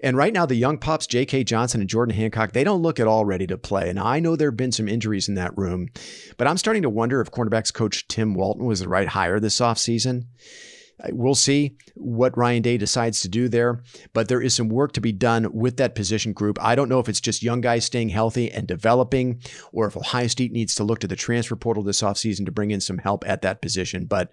And 0.00 0.18
right 0.18 0.34
now, 0.34 0.44
the 0.44 0.54
young 0.54 0.76
pups, 0.76 1.06
J.K. 1.06 1.44
Johnson 1.44 1.80
and 1.80 1.88
Jordan 1.88 2.14
Hancock, 2.14 2.52
they 2.52 2.62
don't 2.62 2.82
look 2.82 3.00
at 3.00 3.06
all 3.06 3.24
ready 3.24 3.46
to 3.46 3.56
play. 3.56 3.88
And 3.88 3.98
I 3.98 4.20
know 4.20 4.36
there 4.36 4.50
have 4.50 4.56
been 4.56 4.72
some 4.72 4.86
injuries 4.86 5.30
in 5.30 5.34
that 5.36 5.56
room, 5.56 5.88
but 6.36 6.46
I'm 6.46 6.58
starting 6.58 6.82
to 6.82 6.90
wonder 6.90 7.22
if 7.22 7.30
cornerbacks 7.30 7.72
coach 7.72 8.06
Tim 8.06 8.34
Walton 8.34 8.66
was 8.66 8.80
the 8.80 8.88
right 8.88 9.08
hire 9.08 9.40
this 9.40 9.60
offseason. 9.60 10.26
We'll 11.10 11.34
see 11.34 11.76
what 11.94 12.36
Ryan 12.36 12.62
Day 12.62 12.78
decides 12.78 13.20
to 13.20 13.28
do 13.28 13.48
there, 13.48 13.82
but 14.12 14.28
there 14.28 14.40
is 14.40 14.54
some 14.54 14.68
work 14.68 14.92
to 14.92 15.00
be 15.00 15.12
done 15.12 15.52
with 15.52 15.76
that 15.78 15.94
position 15.94 16.32
group. 16.32 16.56
I 16.62 16.74
don't 16.74 16.88
know 16.88 17.00
if 17.00 17.08
it's 17.08 17.20
just 17.20 17.42
young 17.42 17.60
guys 17.60 17.84
staying 17.84 18.10
healthy 18.10 18.50
and 18.50 18.66
developing, 18.66 19.42
or 19.72 19.86
if 19.86 19.96
Ohio 19.96 20.28
State 20.28 20.52
needs 20.52 20.74
to 20.76 20.84
look 20.84 21.00
to 21.00 21.08
the 21.08 21.16
transfer 21.16 21.56
portal 21.56 21.82
this 21.82 22.00
offseason 22.00 22.46
to 22.46 22.52
bring 22.52 22.70
in 22.70 22.80
some 22.80 22.98
help 22.98 23.26
at 23.26 23.42
that 23.42 23.60
position. 23.60 24.06
But 24.06 24.30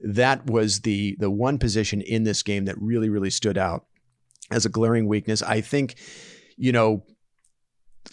that 0.00 0.46
was 0.46 0.80
the 0.80 1.16
the 1.20 1.30
one 1.30 1.58
position 1.58 2.00
in 2.00 2.24
this 2.24 2.42
game 2.42 2.64
that 2.64 2.80
really, 2.80 3.08
really 3.08 3.30
stood 3.30 3.58
out 3.58 3.84
as 4.50 4.66
a 4.66 4.70
glaring 4.70 5.06
weakness. 5.06 5.42
I 5.42 5.60
think, 5.60 5.96
you 6.56 6.72
know, 6.72 7.04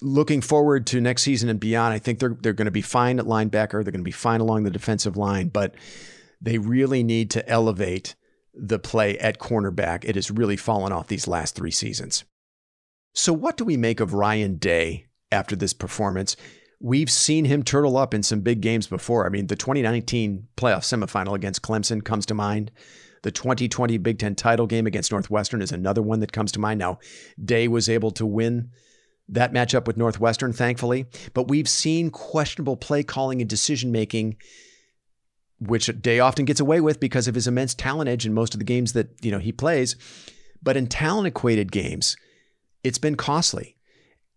looking 0.02 0.42
forward 0.42 0.86
to 0.88 1.02
next 1.02 1.24
season 1.24 1.50
and 1.50 1.60
beyond, 1.60 1.94
I 1.94 2.00
think 2.00 2.20
they're 2.20 2.38
they're 2.42 2.54
going 2.54 2.66
to 2.66 2.72
be 2.72 2.82
fine 2.82 3.20
at 3.20 3.26
linebacker. 3.26 3.84
They're 3.84 3.92
going 3.92 4.00
to 4.00 4.04
be 4.04 4.12
fine 4.12 4.42
along 4.42 4.64
the 4.64 4.70
defensive 4.70 5.18
line, 5.18 5.48
but 5.48 5.76
they 6.42 6.58
really 6.58 7.04
need 7.04 7.30
to 7.32 7.48
elevate 7.48 8.16
the 8.54 8.80
play 8.80 9.18
at 9.20 9.40
cornerback. 9.40 10.04
It 10.04 10.16
has 10.16 10.32
really 10.32 10.58
fallen 10.58 10.92
off 10.92 11.08
these 11.08 11.28
last 11.28 11.56
three 11.56 11.72
seasons. 11.72 12.24
So, 13.14 13.34
what 13.34 13.58
do 13.58 13.66
we 13.66 13.78
make 13.78 14.00
of 14.00 14.14
Ryan 14.14 14.58
Day 14.58 15.08
after 15.32 15.56
this 15.56 15.74
performance? 15.74 16.36
We've 16.82 17.10
seen 17.10 17.46
him 17.46 17.64
turtle 17.64 17.98
up 17.98 18.14
in 18.14 18.24
some 18.24 18.40
big 18.40 18.62
games 18.62 18.88
before. 18.88 19.26
I 19.26 19.30
mean, 19.30 19.48
the 19.48 19.56
2019 19.56 20.48
playoff 20.56 20.84
semifinal 20.84 21.36
against 21.36 21.62
Clemson 21.62 22.04
comes 22.04 22.26
to 22.28 22.34
mind. 22.34 22.72
The 23.24 23.32
2020 23.32 23.98
Big 23.98 24.18
Ten 24.18 24.34
title 24.36 24.66
game 24.66 24.88
against 24.88 25.12
Northwestern 25.12 25.62
is 25.62 25.74
another 25.74 26.02
one 26.02 26.22
that 26.22 26.32
comes 26.32 26.54
to 26.54 26.60
mind. 26.60 26.80
Now, 26.80 27.00
Day 27.44 27.68
was 27.68 27.90
able 27.90 28.12
to 28.12 28.26
win 28.26 28.72
that 29.28 29.52
matchup 29.52 29.86
with 29.86 29.98
Northwestern, 29.98 30.54
thankfully, 30.54 31.06
but 31.34 31.50
we've 31.50 31.70
seen 31.70 32.10
questionable 32.10 32.78
play 32.78 33.04
calling 33.04 33.42
and 33.42 33.50
decision 33.50 33.92
making 33.92 34.38
which 35.60 35.90
Day 36.02 36.20
often 36.20 36.46
gets 36.46 36.60
away 36.60 36.80
with 36.82 37.00
because 37.00 37.28
of 37.28 37.36
his 37.36 37.48
immense 37.48 37.74
talent 37.74 38.10
edge 38.10 38.26
in 38.26 38.34
most 38.34 38.54
of 38.54 38.60
the 38.60 38.66
games 38.66 38.94
that 38.94 39.10
you 39.22 39.32
know 39.32 39.40
he 39.40 39.52
plays. 39.52 39.96
But 40.62 40.78
in 40.78 40.88
talent 40.88 41.28
equated 41.28 41.72
games, 41.72 42.18
it's 42.84 42.98
been 42.98 43.16
costly, 43.16 43.78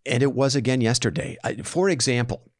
and 0.05 0.23
it 0.23 0.33
was 0.33 0.55
again 0.55 0.81
yesterday. 0.81 1.37
For 1.63 1.89
example, 1.89 2.51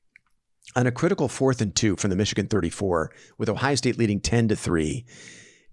on 0.75 0.87
a 0.87 0.91
critical 0.91 1.27
fourth 1.27 1.61
and 1.61 1.75
two 1.75 1.95
from 1.95 2.09
the 2.09 2.15
Michigan 2.15 2.47
34, 2.47 3.11
with 3.37 3.49
Ohio 3.49 3.75
State 3.75 3.97
leading 3.97 4.19
10 4.19 4.49
to 4.49 4.55
three, 4.55 5.05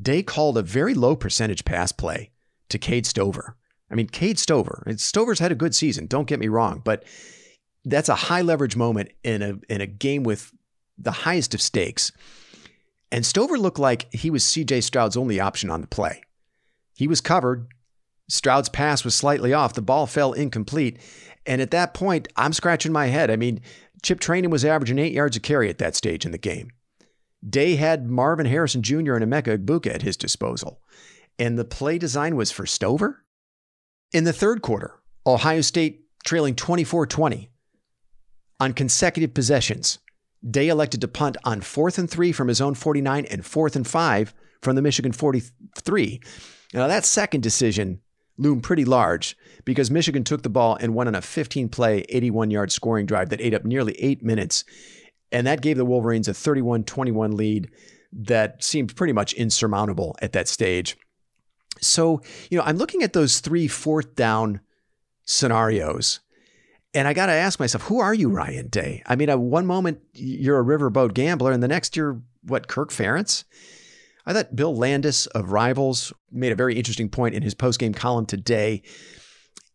Day 0.00 0.22
called 0.22 0.56
a 0.56 0.62
very 0.62 0.94
low 0.94 1.14
percentage 1.14 1.64
pass 1.64 1.92
play 1.92 2.30
to 2.68 2.78
Cade 2.78 3.06
Stover. 3.06 3.56
I 3.90 3.94
mean, 3.94 4.06
Cade 4.06 4.38
Stover. 4.38 4.84
Stover's 4.96 5.40
had 5.40 5.52
a 5.52 5.56
good 5.56 5.74
season. 5.74 6.06
Don't 6.06 6.28
get 6.28 6.40
me 6.40 6.48
wrong, 6.48 6.80
but 6.84 7.04
that's 7.84 8.08
a 8.08 8.14
high 8.14 8.42
leverage 8.42 8.76
moment 8.76 9.10
in 9.24 9.42
a 9.42 9.58
in 9.72 9.80
a 9.80 9.86
game 9.86 10.22
with 10.22 10.52
the 10.96 11.10
highest 11.10 11.54
of 11.54 11.62
stakes 11.62 12.12
and 13.12 13.26
Stover 13.26 13.58
looked 13.58 13.78
like 13.78 14.12
he 14.12 14.30
was 14.30 14.44
CJ 14.44 14.82
Stroud's 14.82 15.16
only 15.16 15.40
option 15.40 15.70
on 15.70 15.80
the 15.80 15.86
play. 15.86 16.22
He 16.94 17.08
was 17.08 17.20
covered. 17.20 17.66
Stroud's 18.28 18.68
pass 18.68 19.04
was 19.04 19.14
slightly 19.14 19.52
off. 19.52 19.74
The 19.74 19.82
ball 19.82 20.06
fell 20.06 20.32
incomplete. 20.32 20.98
And 21.46 21.60
at 21.60 21.72
that 21.72 21.94
point, 21.94 22.28
I'm 22.36 22.52
scratching 22.52 22.92
my 22.92 23.06
head. 23.06 23.30
I 23.30 23.36
mean, 23.36 23.60
Chip 24.02 24.20
Trayanum 24.20 24.50
was 24.50 24.64
averaging 24.64 24.98
eight 24.98 25.12
yards 25.12 25.36
a 25.36 25.40
carry 25.40 25.68
at 25.68 25.78
that 25.78 25.96
stage 25.96 26.24
in 26.24 26.32
the 26.32 26.38
game. 26.38 26.70
Day 27.48 27.76
had 27.76 28.08
Marvin 28.08 28.46
Harrison 28.46 28.82
Jr. 28.82 29.14
and 29.14 29.24
Emeka 29.24 29.58
Egbuka 29.58 29.92
at 29.92 30.02
his 30.02 30.16
disposal. 30.16 30.80
And 31.38 31.58
the 31.58 31.64
play 31.64 31.98
design 31.98 32.36
was 32.36 32.52
for 32.52 32.66
Stover? 32.66 33.24
In 34.12 34.24
the 34.24 34.32
third 34.32 34.62
quarter, 34.62 35.00
Ohio 35.26 35.62
State 35.62 36.02
trailing 36.24 36.54
24 36.54 37.06
20 37.06 37.50
on 38.60 38.74
consecutive 38.74 39.32
possessions. 39.32 39.98
Day 40.48 40.68
elected 40.68 41.00
to 41.02 41.08
punt 41.08 41.36
on 41.44 41.60
fourth 41.60 41.98
and 41.98 42.08
three 42.08 42.32
from 42.32 42.48
his 42.48 42.60
own 42.60 42.74
49 42.74 43.26
and 43.26 43.44
fourth 43.44 43.76
and 43.76 43.86
five 43.86 44.32
from 44.62 44.76
the 44.76 44.82
Michigan 44.82 45.12
43. 45.12 46.20
Now, 46.72 46.86
that 46.86 47.04
second 47.04 47.42
decision 47.42 48.00
loomed 48.38 48.62
pretty 48.62 48.84
large 48.84 49.36
because 49.64 49.90
Michigan 49.90 50.24
took 50.24 50.42
the 50.42 50.48
ball 50.48 50.76
and 50.80 50.94
went 50.94 51.08
on 51.08 51.14
a 51.14 51.20
15 51.20 51.68
play, 51.68 52.04
81 52.08 52.50
yard 52.50 52.72
scoring 52.72 53.06
drive 53.06 53.28
that 53.28 53.40
ate 53.40 53.54
up 53.54 53.64
nearly 53.64 53.94
eight 54.00 54.22
minutes. 54.22 54.64
And 55.30 55.46
that 55.46 55.60
gave 55.60 55.76
the 55.76 55.84
Wolverines 55.84 56.28
a 56.28 56.34
31 56.34 56.84
21 56.84 57.36
lead 57.36 57.70
that 58.12 58.64
seemed 58.64 58.96
pretty 58.96 59.12
much 59.12 59.34
insurmountable 59.34 60.16
at 60.20 60.32
that 60.32 60.48
stage. 60.48 60.96
So, 61.80 62.22
you 62.50 62.58
know, 62.58 62.64
I'm 62.64 62.78
looking 62.78 63.02
at 63.02 63.12
those 63.12 63.40
three 63.40 63.68
fourth 63.68 64.14
down 64.14 64.60
scenarios 65.24 66.20
and 66.94 67.06
I 67.06 67.12
got 67.12 67.26
to 67.26 67.32
ask 67.32 67.60
myself, 67.60 67.84
who 67.84 68.00
are 68.00 68.14
you, 68.14 68.28
Ryan 68.28 68.68
Day? 68.68 69.02
I 69.06 69.16
mean, 69.16 69.28
at 69.28 69.38
one 69.38 69.66
moment 69.66 70.00
you're 70.12 70.60
a 70.60 70.64
riverboat 70.64 71.14
gambler, 71.14 71.52
and 71.52 71.62
the 71.62 71.68
next 71.68 71.96
you're 71.96 72.22
what, 72.42 72.68
Kirk 72.68 72.90
Ferentz? 72.90 73.44
I 74.26 74.32
thought 74.32 74.56
Bill 74.56 74.74
Landis 74.76 75.26
of 75.26 75.52
Rivals 75.52 76.12
made 76.30 76.52
a 76.52 76.56
very 76.56 76.76
interesting 76.76 77.08
point 77.08 77.34
in 77.34 77.42
his 77.42 77.54
postgame 77.54 77.94
column 77.94 78.26
today. 78.26 78.82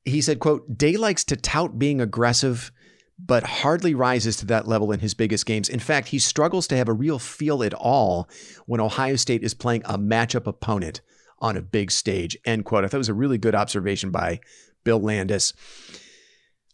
He 0.03 0.21
said, 0.21 0.39
quote, 0.39 0.77
Day 0.77 0.97
likes 0.97 1.23
to 1.25 1.35
tout 1.35 1.79
being 1.79 1.99
aggressive, 1.99 2.71
but 3.17 3.43
hardly 3.43 3.95
rises 3.95 4.37
to 4.37 4.45
that 4.47 4.67
level 4.67 4.91
in 4.91 4.99
his 4.99 5.13
biggest 5.13 5.45
games. 5.45 5.69
In 5.69 5.79
fact, 5.79 6.09
he 6.09 6.19
struggles 6.19 6.67
to 6.67 6.77
have 6.77 6.87
a 6.87 6.93
real 6.93 7.17
feel 7.17 7.63
at 7.63 7.73
all 7.73 8.29
when 8.65 8.81
Ohio 8.81 9.15
State 9.15 9.43
is 9.43 9.53
playing 9.53 9.83
a 9.85 9.97
matchup 9.97 10.47
opponent 10.47 11.01
on 11.39 11.57
a 11.57 11.61
big 11.61 11.91
stage. 11.91 12.37
End 12.45 12.65
quote. 12.65 12.83
I 12.83 12.87
thought 12.87 12.97
it 12.97 12.99
was 12.99 13.09
a 13.09 13.13
really 13.13 13.37
good 13.37 13.55
observation 13.55 14.11
by 14.11 14.39
Bill 14.83 14.99
Landis. 14.99 15.53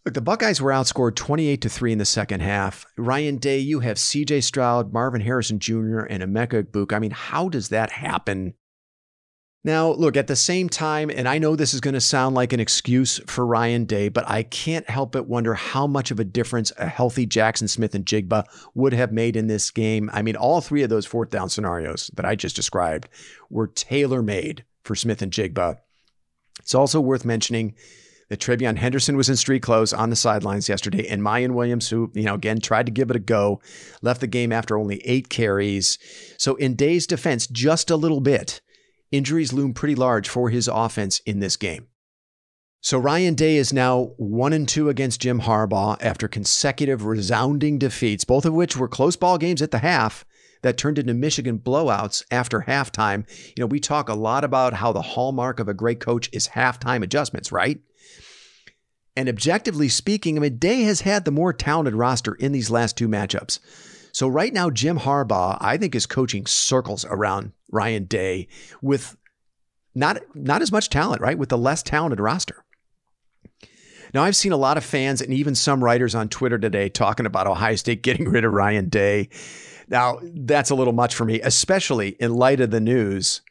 Look, 0.03 0.15
the 0.15 0.21
Buckeyes 0.21 0.59
were 0.59 0.71
outscored 0.71 1.15
28 1.15 1.61
to 1.61 1.69
3 1.69 1.91
in 1.91 1.97
the 1.99 2.05
second 2.05 2.39
half. 2.39 2.87
Ryan 2.97 3.37
Day, 3.37 3.59
you 3.59 3.81
have 3.81 3.97
CJ 3.97 4.43
Stroud, 4.43 4.91
Marvin 4.91 5.21
Harrison 5.21 5.59
Jr., 5.59 5.99
and 5.99 6.23
Emeka 6.23 6.63
Egbuka. 6.63 6.93
I 6.93 6.99
mean, 6.99 7.11
how 7.11 7.49
does 7.49 7.69
that 7.69 7.91
happen? 7.91 8.55
Now, 9.63 9.91
look, 9.91 10.17
at 10.17 10.25
the 10.25 10.35
same 10.35 10.69
time, 10.69 11.11
and 11.11 11.27
I 11.27 11.37
know 11.37 11.55
this 11.55 11.75
is 11.75 11.81
going 11.81 11.93
to 11.93 12.01
sound 12.01 12.33
like 12.33 12.51
an 12.51 12.59
excuse 12.59 13.19
for 13.27 13.45
Ryan 13.45 13.85
Day, 13.85 14.09
but 14.09 14.27
I 14.27 14.41
can't 14.41 14.89
help 14.89 15.11
but 15.11 15.27
wonder 15.27 15.53
how 15.53 15.85
much 15.85 16.09
of 16.09 16.19
a 16.19 16.23
difference 16.23 16.71
a 16.79 16.87
healthy 16.87 17.27
Jaxon 17.27 17.69
Smith-Njigba 17.69 18.45
would 18.73 18.93
have 18.93 19.11
made 19.11 19.35
in 19.35 19.45
this 19.45 19.69
game. 19.69 20.09
I 20.13 20.23
mean, 20.23 20.35
all 20.35 20.61
three 20.61 20.81
of 20.81 20.89
those 20.89 21.05
fourth 21.05 21.29
down 21.29 21.49
scenarios 21.49 22.09
that 22.15 22.25
I 22.25 22.33
just 22.33 22.55
described 22.55 23.07
were 23.51 23.67
tailor 23.67 24.23
made 24.23 24.65
for 24.83 24.95
Smith 24.95 25.21
and 25.21 25.31
Jigba. 25.31 25.77
It's 26.59 26.73
also 26.73 26.99
worth 26.99 27.23
mentioning 27.23 27.75
that 28.31 28.77
Henderson 28.77 29.17
was 29.17 29.29
in 29.29 29.35
street 29.35 29.61
clothes 29.61 29.93
on 29.93 30.09
the 30.09 30.15
sidelines 30.15 30.69
yesterday, 30.69 31.07
and 31.07 31.21
Miyan 31.21 31.51
Williams, 31.51 31.89
who, 31.89 32.11
you 32.13 32.23
know, 32.23 32.35
again 32.35 32.59
tried 32.59 32.85
to 32.85 32.91
give 32.91 33.09
it 33.09 33.15
a 33.15 33.19
go, 33.19 33.61
left 34.01 34.21
the 34.21 34.27
game 34.27 34.51
after 34.51 34.77
only 34.77 34.97
eight 35.05 35.29
carries. 35.29 35.97
So, 36.37 36.55
in 36.55 36.75
Day's 36.75 37.05
defense, 37.05 37.45
just 37.47 37.91
a 37.91 37.95
little 37.95 38.21
bit, 38.21 38.61
injuries 39.11 39.53
loom 39.53 39.73
pretty 39.73 39.95
large 39.95 40.29
for 40.29 40.49
his 40.49 40.67
offense 40.67 41.19
in 41.25 41.39
this 41.39 41.57
game. 41.57 41.87
So 42.83 42.97
Ryan 42.97 43.35
Day 43.35 43.57
is 43.57 43.71
now 43.71 44.13
one 44.17 44.53
and 44.53 44.67
two 44.67 44.89
against 44.89 45.21
Jim 45.21 45.41
Harbaugh 45.41 45.97
after 46.01 46.27
consecutive 46.27 47.05
resounding 47.05 47.77
defeats, 47.77 48.23
both 48.23 48.43
of 48.43 48.55
which 48.55 48.75
were 48.75 48.87
close 48.87 49.15
ball 49.15 49.37
games 49.37 49.61
at 49.61 49.69
the 49.69 49.79
half. 49.79 50.25
that 50.63 50.77
turned 50.77 50.99
into 50.99 51.13
Michigan 51.13 51.57
blowouts 51.59 52.23
after 52.31 52.61
halftime. 52.61 53.27
You 53.57 53.61
know, 53.61 53.67
we 53.67 53.79
talk 53.79 54.09
a 54.09 54.13
lot 54.13 54.43
about 54.43 54.73
how 54.73 54.91
the 54.91 55.01
hallmark 55.01 55.59
of 55.59 55.67
a 55.67 55.73
great 55.73 55.99
coach 55.99 56.29
is 56.31 56.49
halftime 56.49 57.03
adjustments, 57.03 57.51
right? 57.51 57.81
And 59.15 59.27
objectively 59.27 59.89
speaking, 59.89 60.37
I 60.37 60.41
mean, 60.41 60.57
Day 60.57 60.83
has 60.83 61.01
had 61.01 61.25
the 61.25 61.31
more 61.31 61.53
talented 61.53 61.95
roster 61.95 62.35
in 62.35 62.51
these 62.51 62.69
last 62.69 62.97
two 62.97 63.07
matchups. 63.07 63.59
So 64.13 64.27
right 64.27 64.53
now, 64.53 64.69
Jim 64.69 64.99
Harbaugh, 64.99 65.57
I 65.59 65.77
think, 65.77 65.95
is 65.95 66.05
coaching 66.05 66.45
circles 66.45 67.05
around 67.05 67.51
Ryan 67.71 68.05
Day 68.05 68.47
with 68.81 69.17
not 69.95 70.21
not 70.35 70.61
as 70.61 70.71
much 70.71 70.89
talent, 70.89 71.21
right? 71.21 71.37
With 71.37 71.49
the 71.49 71.57
less 71.57 71.83
talented 71.83 72.19
roster. 72.19 72.63
Now, 74.13 74.23
I've 74.23 74.35
seen 74.35 74.51
a 74.51 74.57
lot 74.57 74.77
of 74.77 74.83
fans 74.83 75.21
and 75.21 75.33
even 75.33 75.55
some 75.55 75.83
writers 75.83 76.15
on 76.15 76.27
Twitter 76.27 76.57
today 76.57 76.89
talking 76.89 77.25
about 77.25 77.47
Ohio 77.47 77.75
State 77.75 78.03
getting 78.03 78.27
rid 78.27 78.43
of 78.43 78.51
Ryan 78.51 78.89
Day. 78.89 79.29
Now, 79.87 80.19
that's 80.21 80.69
a 80.69 80.75
little 80.75 80.93
much 80.93 81.15
for 81.15 81.25
me, 81.25 81.39
especially 81.41 82.09
in 82.19 82.33
light 82.33 82.59
of 82.59 82.71
the 82.71 82.81
news 82.81 83.41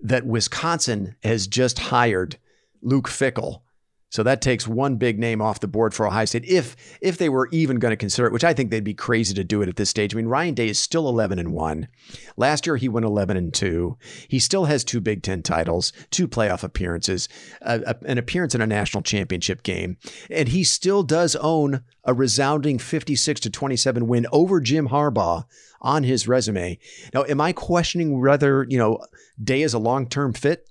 that 0.00 0.26
Wisconsin 0.26 1.16
has 1.22 1.46
just 1.46 1.78
hired 1.78 2.38
Luke 2.82 3.08
Fickell 3.08 3.62
so 4.10 4.22
that 4.22 4.40
takes 4.40 4.66
one 4.66 4.96
big 4.96 5.18
name 5.18 5.42
off 5.42 5.60
the 5.60 5.68
board 5.68 5.92
for 5.92 6.06
Ohio 6.06 6.24
State, 6.24 6.44
if 6.46 6.76
if 7.00 7.18
they 7.18 7.28
were 7.28 7.48
even 7.52 7.78
going 7.78 7.92
to 7.92 7.96
consider 7.96 8.26
it, 8.26 8.32
which 8.32 8.44
I 8.44 8.54
think 8.54 8.70
they'd 8.70 8.82
be 8.82 8.94
crazy 8.94 9.34
to 9.34 9.44
do 9.44 9.60
it 9.60 9.68
at 9.68 9.76
this 9.76 9.90
stage. 9.90 10.14
I 10.14 10.16
mean, 10.16 10.26
Ryan 10.26 10.54
Day 10.54 10.68
is 10.68 10.78
still 10.78 11.08
11 11.08 11.38
and 11.38 11.52
one. 11.52 11.88
Last 12.36 12.66
year 12.66 12.76
he 12.76 12.88
went 12.88 13.04
11 13.04 13.36
and 13.36 13.52
two. 13.52 13.98
He 14.28 14.38
still 14.38 14.64
has 14.64 14.84
two 14.84 15.00
Big 15.00 15.22
Ten 15.22 15.42
titles, 15.42 15.92
two 16.10 16.26
playoff 16.26 16.62
appearances, 16.62 17.28
an 17.60 18.18
appearance 18.18 18.54
in 18.54 18.60
a 18.60 18.66
national 18.66 19.02
championship 19.02 19.62
game, 19.62 19.98
and 20.30 20.48
he 20.48 20.64
still 20.64 21.02
does 21.02 21.36
own 21.36 21.82
a 22.04 22.14
resounding 22.14 22.78
56 22.78 23.40
to 23.40 23.50
27 23.50 24.06
win 24.06 24.26
over 24.32 24.60
Jim 24.60 24.88
Harbaugh 24.88 25.44
on 25.80 26.02
his 26.02 26.26
resume. 26.26 26.78
Now, 27.12 27.24
am 27.24 27.40
I 27.40 27.52
questioning 27.52 28.20
whether 28.20 28.66
you 28.68 28.78
know 28.78 29.04
Day 29.42 29.62
is 29.62 29.74
a 29.74 29.78
long 29.78 30.08
term 30.08 30.32
fit 30.32 30.68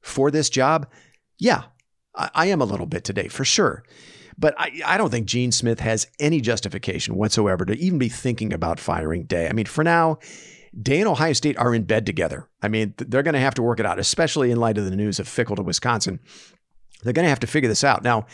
for 0.00 0.30
this 0.30 0.48
job? 0.48 0.88
Yeah, 1.38 1.64
I, 2.18 2.46
am 2.46 2.60
a 2.60 2.64
little 2.64 2.86
bit 2.86 3.04
today 3.04 3.28
for 3.28 3.44
sure. 3.44 3.84
But 4.36 4.54
I, 4.58 4.80
I 4.84 4.98
don't 4.98 5.10
think 5.10 5.26
Gene 5.26 5.52
Smith 5.52 5.80
has 5.80 6.06
any 6.20 6.40
justification 6.40 7.16
whatsoever 7.16 7.64
to 7.64 7.76
even 7.76 7.98
be 7.98 8.08
thinking 8.08 8.52
about 8.52 8.78
firing 8.78 9.24
Day. 9.24 9.48
I 9.48 9.52
mean, 9.52 9.66
for 9.66 9.82
now, 9.82 10.18
Day 10.80 11.00
and 11.00 11.08
Ohio 11.08 11.32
State 11.32 11.56
are 11.58 11.74
in 11.74 11.84
bed 11.84 12.06
together. 12.06 12.48
I 12.62 12.68
mean, 12.68 12.94
they're 12.96 13.22
going 13.22 13.34
to 13.34 13.40
have 13.40 13.54
to 13.54 13.62
work 13.62 13.80
it 13.80 13.86
out, 13.86 13.98
especially 13.98 14.50
in 14.50 14.58
light 14.58 14.78
of 14.78 14.84
the 14.84 14.94
news 14.94 15.18
of 15.18 15.26
Fickell 15.26 15.56
to 15.56 15.62
Wisconsin. 15.62 16.20
They're 17.02 17.12
going 17.12 17.24
to 17.24 17.30
have 17.30 17.40
to 17.40 17.46
figure 17.46 17.68
this 17.68 17.84
out. 17.84 18.02
Now, 18.02 18.26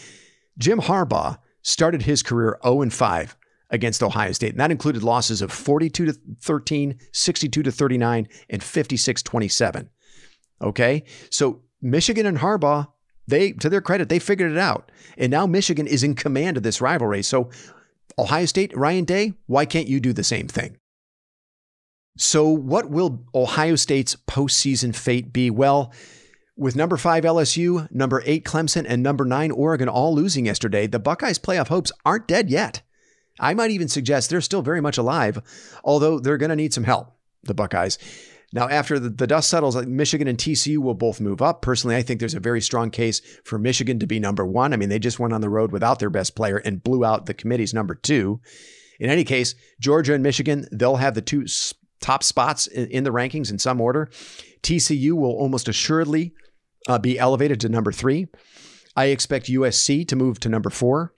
Jim 0.59 0.81
Harbaugh 0.81 1.39
started 1.63 2.03
his 2.03 2.23
career 2.23 2.59
0 2.63 2.83
and 2.83 2.93
5 2.93 3.37
against 3.71 4.03
Ohio 4.03 4.33
State, 4.33 4.53
and 4.53 4.61
that 4.61 4.71
included 4.71 5.03
losses 5.03 5.43
of 5.43 5.51
42 5.53 6.07
to 6.07 6.17
13, 6.41 6.99
62 7.13 7.63
to 7.63 7.73
39, 7.73 8.29
and 8.51 8.63
56 8.63 9.23
27. 9.23 9.91
Okay? 10.61 11.05
So 11.31 11.63
Michigan 11.81 12.27
and 12.27 12.39
Harbaugh 12.39 12.89
they, 13.27 13.53
to 13.53 13.69
their 13.69 13.81
credit, 13.81 14.09
they 14.09 14.19
figured 14.19 14.53
it 14.53 14.59
out. 14.59 14.91
And 15.17 15.31
now 15.31 15.47
Michigan 15.47 15.87
is 15.87 16.03
in 16.03 16.15
command 16.15 16.57
of 16.57 16.63
this 16.63 16.81
rivalry. 16.81 17.23
So, 17.23 17.51
Ohio 18.19 18.47
State, 18.47 18.77
Ryan 18.77 19.05
Day, 19.05 19.35
why 19.47 19.65
can't 19.65 19.89
you 19.89 19.99
do 20.01 20.13
the 20.13 20.25
same 20.25 20.47
thing? 20.47 20.77
So, 22.17 22.49
what 22.49 22.91
will 22.91 23.25
Ohio 23.35 23.77
State's 23.77 24.17
postseason 24.29 24.95
fate 24.95 25.33
be? 25.33 25.51
Well, 25.51 25.93
with 26.57 26.77
number 26.77 26.97
five 26.97 27.25
LSU, 27.25 27.91
number 27.91 28.23
eight 28.25 28.45
Clemson, 28.45 28.85
and 28.89 29.03
number 29.03 29.25
nine 29.25 29.51
Oregon 29.51 29.89
all 29.89 30.15
losing 30.15 30.47
yesterday, 30.47 30.87
the 30.87 31.01
Buckeyes' 31.01 31.39
playoff 31.39 31.69
hopes 31.69 31.91
aren't 32.05 32.29
dead 32.29 32.51
yet. 32.51 32.83
I 33.41 33.55
might 33.55 33.73
even 33.73 33.89
suggest 33.89 34.31
they're 34.31 34.41
still 34.41 34.63
very 34.63 34.81
much 34.81 34.97
alive, 34.97 35.43
although 35.83 36.21
they're 36.21 36.39
going 36.39 36.51
to 36.51 36.57
need 36.57 36.73
some 36.73 36.85
help, 36.85 37.17
the 37.43 37.55
Buckeyes. 37.55 37.99
Now, 38.55 38.69
after 38.69 39.01
the, 39.01 39.11
the 39.11 39.27
dust 39.27 39.51
settles, 39.51 39.75
Michigan 39.85 40.29
and 40.29 40.39
TCU 40.39 40.79
will 40.79 40.95
both 40.95 41.21
move 41.21 41.43
up. 41.43 41.61
Personally, 41.61 41.97
I 41.97 42.03
think 42.03 42.21
there's 42.21 42.35
a 42.35 42.41
very 42.41 42.61
strong 42.61 42.89
case 42.89 43.21
for 43.45 43.59
Michigan 43.59 43.99
to 43.99 44.07
be 44.07 44.21
number 44.21 44.47
one. 44.47 44.73
I 44.73 44.77
mean, 44.77 44.91
they 44.91 45.01
just 45.01 45.19
went 45.19 45.35
on 45.35 45.41
the 45.41 45.49
road 45.49 45.73
without 45.73 45.99
their 45.99 46.09
best 46.09 46.37
player 46.37 46.59
and 46.59 46.83
blew 46.83 47.05
out 47.05 47.27
the 47.27 47.35
committee's 47.35 47.75
number 47.75 47.97
two. 47.97 48.41
In 49.01 49.11
any 49.11 49.25
case, 49.25 49.57
Georgia 49.81 50.15
and 50.15 50.23
Michigan, 50.23 50.69
they'll 50.71 50.97
have 50.97 51.15
the 51.15 51.21
two 51.21 51.47
top 52.01 52.23
spots 52.23 52.69
in, 52.69 53.03
the 53.03 53.11
rankings 53.11 53.51
in 53.51 53.59
some 53.59 53.81
order. 53.81 54.09
TCU 54.63 55.13
will 55.15 55.33
almost 55.33 55.67
assuredly 55.67 56.33
uh, 56.89 56.99
be 56.99 57.19
elevated 57.19 57.61
to 57.63 57.69
number 57.69 57.91
three. 57.91 58.29
I 58.95 59.07
expect 59.07 59.47
USC 59.47 60.07
to 60.07 60.15
move 60.15 60.39
to 60.41 60.49
number 60.49 60.71
four. 60.71 61.14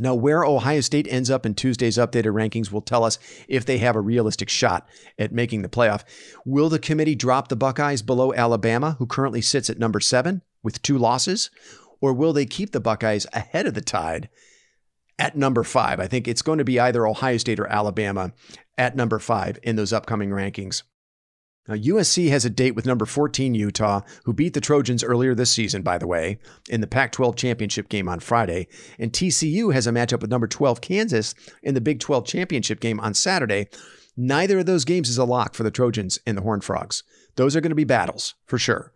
Now, 0.00 0.14
where 0.14 0.44
Ohio 0.44 0.80
State 0.80 1.08
ends 1.10 1.30
up 1.30 1.44
in 1.44 1.54
Tuesday's 1.54 1.98
updated 1.98 2.32
rankings 2.32 2.70
will 2.70 2.80
tell 2.80 3.04
us 3.04 3.18
if 3.48 3.64
they 3.64 3.78
have 3.78 3.96
a 3.96 4.00
realistic 4.00 4.48
shot 4.48 4.88
at 5.18 5.32
making 5.32 5.62
the 5.62 5.68
playoff. 5.68 6.04
Will 6.44 6.68
the 6.68 6.78
committee 6.78 7.14
drop 7.14 7.48
the 7.48 7.56
Buckeyes 7.56 8.02
below 8.02 8.32
Alabama, 8.32 8.96
who 8.98 9.06
currently 9.06 9.40
sits 9.40 9.68
at 9.68 9.78
number 9.78 10.00
seven 10.00 10.42
with 10.62 10.82
two 10.82 10.98
losses? 10.98 11.50
Or 12.00 12.12
will 12.12 12.32
they 12.32 12.46
keep 12.46 12.72
the 12.72 12.80
Buckeyes 12.80 13.26
ahead 13.32 13.66
of 13.66 13.74
the 13.74 13.80
tide 13.80 14.28
at 15.18 15.36
number 15.36 15.64
five? 15.64 15.98
I 15.98 16.06
think 16.06 16.28
it's 16.28 16.42
going 16.42 16.58
to 16.58 16.64
be 16.64 16.78
either 16.78 17.06
Ohio 17.06 17.38
State 17.38 17.58
or 17.58 17.66
Alabama 17.66 18.32
at 18.76 18.94
number 18.94 19.18
five 19.18 19.58
in 19.62 19.76
those 19.76 19.92
upcoming 19.92 20.30
rankings. 20.30 20.82
Now, 21.68 21.74
USC 21.74 22.30
has 22.30 22.46
a 22.46 22.50
date 22.50 22.74
with 22.74 22.86
number 22.86 23.04
14 23.04 23.54
Utah, 23.54 24.00
who 24.24 24.32
beat 24.32 24.54
the 24.54 24.60
Trojans 24.60 25.04
earlier 25.04 25.34
this 25.34 25.50
season, 25.50 25.82
by 25.82 25.98
the 25.98 26.06
way, 26.06 26.38
in 26.70 26.80
the 26.80 26.86
Pac 26.86 27.12
12 27.12 27.36
championship 27.36 27.90
game 27.90 28.08
on 28.08 28.20
Friday. 28.20 28.68
And 28.98 29.12
TCU 29.12 29.74
has 29.74 29.86
a 29.86 29.92
matchup 29.92 30.22
with 30.22 30.30
number 30.30 30.46
12 30.46 30.80
Kansas 30.80 31.34
in 31.62 31.74
the 31.74 31.82
Big 31.82 32.00
12 32.00 32.26
championship 32.26 32.80
game 32.80 32.98
on 32.98 33.12
Saturday. 33.12 33.68
Neither 34.16 34.60
of 34.60 34.66
those 34.66 34.86
games 34.86 35.10
is 35.10 35.18
a 35.18 35.24
lock 35.24 35.54
for 35.54 35.62
the 35.62 35.70
Trojans 35.70 36.18
and 36.26 36.38
the 36.38 36.42
Horned 36.42 36.64
Frogs. 36.64 37.02
Those 37.36 37.54
are 37.54 37.60
going 37.60 37.70
to 37.70 37.76
be 37.76 37.84
battles, 37.84 38.34
for 38.46 38.58
sure. 38.58 38.92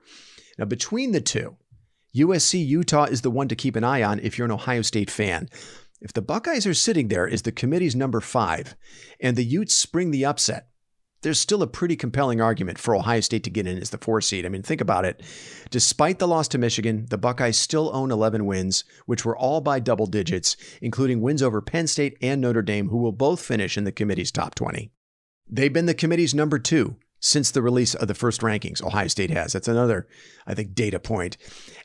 Now, 0.58 0.64
between 0.64 1.12
the 1.12 1.20
two, 1.20 1.56
USC 2.16 2.66
Utah 2.66 3.04
is 3.04 3.20
the 3.20 3.30
one 3.30 3.48
to 3.48 3.56
keep 3.56 3.76
an 3.76 3.84
eye 3.84 4.02
on 4.02 4.18
if 4.18 4.38
you're 4.38 4.46
an 4.46 4.50
Ohio 4.50 4.82
State 4.82 5.10
fan. 5.10 5.48
If 6.00 6.12
the 6.12 6.22
Buckeyes 6.22 6.66
are 6.66 6.74
sitting 6.74 7.08
there 7.08 7.28
as 7.28 7.42
the 7.42 7.52
committee's 7.52 7.94
number 7.94 8.20
five, 8.20 8.74
and 9.20 9.36
the 9.36 9.44
Utes 9.44 9.74
spring 9.74 10.10
the 10.10 10.24
upset, 10.24 10.66
there's 11.22 11.40
still 11.40 11.62
a 11.62 11.66
pretty 11.66 11.96
compelling 11.96 12.40
argument 12.40 12.78
for 12.78 12.94
Ohio 12.94 13.20
State 13.20 13.44
to 13.44 13.50
get 13.50 13.66
in 13.66 13.78
as 13.78 13.90
the 13.90 13.98
four 13.98 14.20
seed. 14.20 14.44
I 14.44 14.48
mean, 14.48 14.62
think 14.62 14.80
about 14.80 15.04
it. 15.04 15.22
Despite 15.70 16.18
the 16.18 16.28
loss 16.28 16.48
to 16.48 16.58
Michigan, 16.58 17.06
the 17.08 17.18
Buckeyes 17.18 17.56
still 17.56 17.90
own 17.94 18.10
11 18.10 18.44
wins, 18.44 18.84
which 19.06 19.24
were 19.24 19.36
all 19.36 19.60
by 19.60 19.80
double 19.80 20.06
digits, 20.06 20.56
including 20.80 21.20
wins 21.20 21.42
over 21.42 21.60
Penn 21.60 21.86
State 21.86 22.18
and 22.20 22.40
Notre 22.40 22.62
Dame, 22.62 22.88
who 22.88 22.98
will 22.98 23.12
both 23.12 23.40
finish 23.40 23.78
in 23.78 23.84
the 23.84 23.92
committee's 23.92 24.30
top 24.30 24.54
20. 24.54 24.90
They've 25.48 25.72
been 25.72 25.86
the 25.86 25.94
committee's 25.94 26.34
number 26.34 26.58
two 26.58 26.96
since 27.20 27.52
the 27.52 27.62
release 27.62 27.94
of 27.94 28.08
the 28.08 28.14
first 28.14 28.40
rankings. 28.40 28.82
Ohio 28.82 29.06
State 29.06 29.30
has. 29.30 29.52
That's 29.52 29.68
another, 29.68 30.08
I 30.46 30.54
think, 30.54 30.74
data 30.74 30.98
point. 30.98 31.36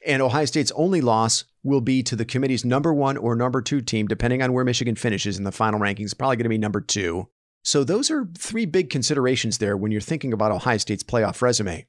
And 0.06 0.22
Ohio 0.22 0.46
State's 0.46 0.72
only 0.72 1.00
loss 1.00 1.46
will 1.64 1.82
be 1.82 2.02
to 2.04 2.16
the 2.16 2.26
committee's 2.26 2.66
number 2.66 2.94
one 2.94 3.18
or 3.18 3.36
number 3.36 3.62
two 3.62 3.82
team, 3.82 4.08
depending 4.08 4.42
on 4.42 4.52
where 4.52 4.66
Michigan 4.66 4.96
finishes 4.96 5.38
in 5.38 5.44
the 5.44 5.52
final 5.52 5.80
rankings. 5.80 6.18
Probably 6.18 6.38
going 6.38 6.46
to 6.46 6.50
be 6.50 6.58
number 6.58 6.82
two. 6.82 7.28
So 7.68 7.84
those 7.84 8.10
are 8.10 8.26
three 8.38 8.66
big 8.66 8.90
considerations 8.90 9.58
there 9.58 9.76
when 9.76 9.92
you're 9.92 10.00
thinking 10.00 10.32
about 10.32 10.54
Ohio 10.54 10.78
State's 10.78 11.04
playoff 11.04 11.42
resume. 11.42 11.86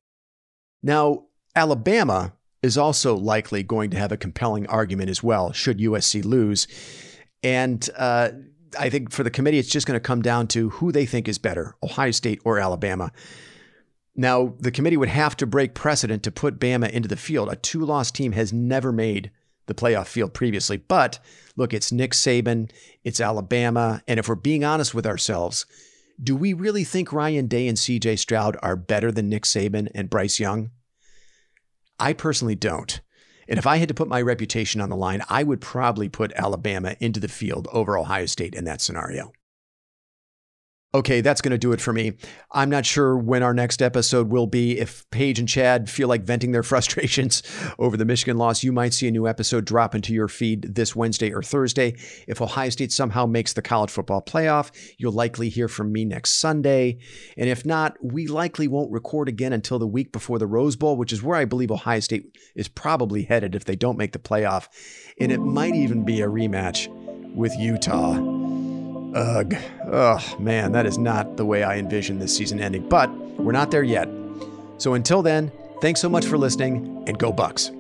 Now, 0.82 1.26
Alabama 1.54 2.32
is 2.64 2.76
also 2.76 3.14
likely 3.14 3.62
going 3.62 3.90
to 3.90 3.96
have 3.96 4.10
a 4.10 4.16
compelling 4.16 4.66
argument 4.66 5.08
as 5.08 5.22
well, 5.22 5.52
should 5.52 5.78
USC 5.78 6.24
lose. 6.24 6.66
And 7.44 7.88
uh, 7.96 8.30
I 8.76 8.90
think 8.90 9.12
for 9.12 9.22
the 9.22 9.30
committee, 9.30 9.60
it's 9.60 9.70
just 9.70 9.86
going 9.86 9.94
to 9.94 10.00
come 10.00 10.20
down 10.20 10.48
to 10.48 10.70
who 10.70 10.90
they 10.90 11.06
think 11.06 11.28
is 11.28 11.38
better, 11.38 11.76
Ohio 11.80 12.10
State 12.10 12.40
or 12.44 12.58
Alabama. 12.58 13.12
Now, 14.16 14.54
the 14.58 14.72
committee 14.72 14.96
would 14.96 15.08
have 15.08 15.36
to 15.36 15.46
break 15.46 15.74
precedent 15.74 16.24
to 16.24 16.32
put 16.32 16.58
Bama 16.58 16.90
into 16.90 17.08
the 17.08 17.16
field. 17.16 17.52
A 17.52 17.54
two 17.54 17.84
loss 17.84 18.10
team 18.10 18.32
has 18.32 18.52
never 18.52 18.90
made 18.90 19.30
the 19.68 19.74
playoff 19.74 20.06
field 20.06 20.34
previously. 20.34 20.76
But 20.76 21.20
look, 21.56 21.72
it's 21.72 21.92
Nick 21.92 22.12
Saban, 22.12 22.70
it's 23.04 23.20
Alabama. 23.20 24.02
And 24.08 24.18
if 24.18 24.28
we're 24.28 24.34
being 24.34 24.64
honest 24.64 24.94
with 24.94 25.06
ourselves, 25.06 25.64
do 26.20 26.34
we 26.34 26.52
really 26.52 26.82
think 26.82 27.12
Ryan 27.12 27.46
Day 27.46 27.68
and 27.68 27.78
CJ 27.78 28.18
Stroud 28.18 28.56
are 28.62 28.76
better 28.76 29.12
than 29.12 29.28
Nick 29.28 29.44
Saban 29.44 29.88
and 29.94 30.10
Bryce 30.10 30.40
Young? 30.40 30.70
I 32.00 32.12
personally 32.12 32.56
don't. 32.56 33.00
And 33.48 33.58
if 33.58 33.66
I 33.66 33.76
had 33.76 33.88
to 33.88 33.94
put 33.94 34.08
my 34.08 34.20
reputation 34.20 34.80
on 34.80 34.90
the 34.90 34.96
line, 34.96 35.22
I 35.28 35.42
would 35.42 35.60
probably 35.60 36.08
put 36.08 36.32
Alabama 36.34 36.96
into 37.00 37.18
the 37.20 37.28
field 37.28 37.66
over 37.72 37.96
Ohio 37.96 38.26
State 38.26 38.54
in 38.54 38.64
that 38.64 38.80
scenario. 38.80 39.32
Okay, 40.94 41.20
that's 41.20 41.42
going 41.42 41.50
to 41.52 41.58
do 41.58 41.72
it 41.72 41.82
for 41.82 41.92
me. 41.92 42.14
I'm 42.50 42.70
not 42.70 42.86
sure 42.86 43.18
when 43.18 43.42
our 43.42 43.52
next 43.52 43.82
episode 43.82 44.30
will 44.30 44.46
be. 44.46 44.78
If 44.78 45.08
Paige 45.10 45.38
and 45.38 45.46
Chad 45.46 45.90
feel 45.90 46.08
like 46.08 46.22
venting 46.22 46.52
their 46.52 46.62
frustrations 46.62 47.42
over 47.78 47.98
the 47.98 48.06
Michigan 48.06 48.38
loss, 48.38 48.62
you 48.62 48.72
might 48.72 48.94
see 48.94 49.06
a 49.06 49.10
new 49.10 49.28
episode 49.28 49.66
drop 49.66 49.94
into 49.94 50.14
your 50.14 50.28
feed 50.28 50.74
this 50.74 50.96
Wednesday 50.96 51.30
or 51.30 51.42
Thursday. 51.42 51.94
If 52.26 52.40
Ohio 52.40 52.70
State 52.70 52.90
somehow 52.90 53.26
makes 53.26 53.52
the 53.52 53.60
college 53.60 53.90
football 53.90 54.22
playoff, 54.22 54.70
you'll 54.96 55.12
likely 55.12 55.50
hear 55.50 55.68
from 55.68 55.92
me 55.92 56.06
next 56.06 56.40
Sunday. 56.40 57.00
And 57.36 57.50
if 57.50 57.66
not, 57.66 57.98
we 58.02 58.26
likely 58.26 58.66
won't 58.66 58.90
record 58.90 59.28
again 59.28 59.52
until 59.52 59.78
the 59.78 59.86
week 59.86 60.10
before 60.10 60.38
the 60.38 60.46
Rose 60.46 60.76
Bowl, 60.76 60.96
which 60.96 61.12
is 61.12 61.22
where 61.22 61.36
I 61.36 61.44
believe 61.44 61.70
Ohio 61.70 62.00
State 62.00 62.34
is 62.56 62.66
probably 62.66 63.24
headed 63.24 63.54
if 63.54 63.66
they 63.66 63.76
don't 63.76 63.98
make 63.98 64.12
the 64.12 64.18
playoff. 64.18 64.68
And 65.20 65.32
it 65.32 65.40
might 65.40 65.74
even 65.74 66.06
be 66.06 66.22
a 66.22 66.28
rematch 66.28 66.88
with 67.34 67.54
Utah. 67.58 68.37
Ugh. 69.14 69.54
Oh, 69.90 70.36
man, 70.38 70.72
that 70.72 70.86
is 70.86 70.98
not 70.98 71.36
the 71.36 71.44
way 71.44 71.62
I 71.62 71.76
envision 71.76 72.18
this 72.18 72.36
season 72.36 72.60
ending. 72.60 72.88
But 72.88 73.10
we're 73.38 73.52
not 73.52 73.70
there 73.70 73.82
yet. 73.82 74.08
So 74.78 74.94
until 74.94 75.22
then, 75.22 75.50
thanks 75.80 76.00
so 76.00 76.08
much 76.08 76.26
for 76.26 76.38
listening 76.38 77.04
and 77.06 77.18
go 77.18 77.32
Bucks. 77.32 77.70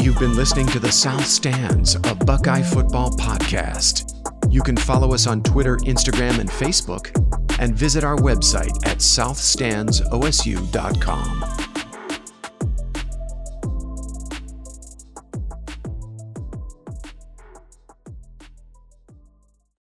You've 0.00 0.18
been 0.20 0.36
listening 0.36 0.66
to 0.68 0.78
the 0.78 0.90
South 0.90 1.26
Stands, 1.26 1.96
a 1.96 2.14
Buckeye 2.14 2.62
football 2.62 3.10
podcast. 3.10 4.12
You 4.48 4.62
can 4.62 4.76
follow 4.76 5.12
us 5.12 5.26
on 5.26 5.42
Twitter, 5.42 5.76
Instagram, 5.78 6.38
and 6.38 6.48
Facebook, 6.48 7.10
and 7.58 7.74
visit 7.74 8.04
our 8.04 8.16
website 8.16 8.86
at 8.86 8.98
southstandsosu.com. 8.98 11.65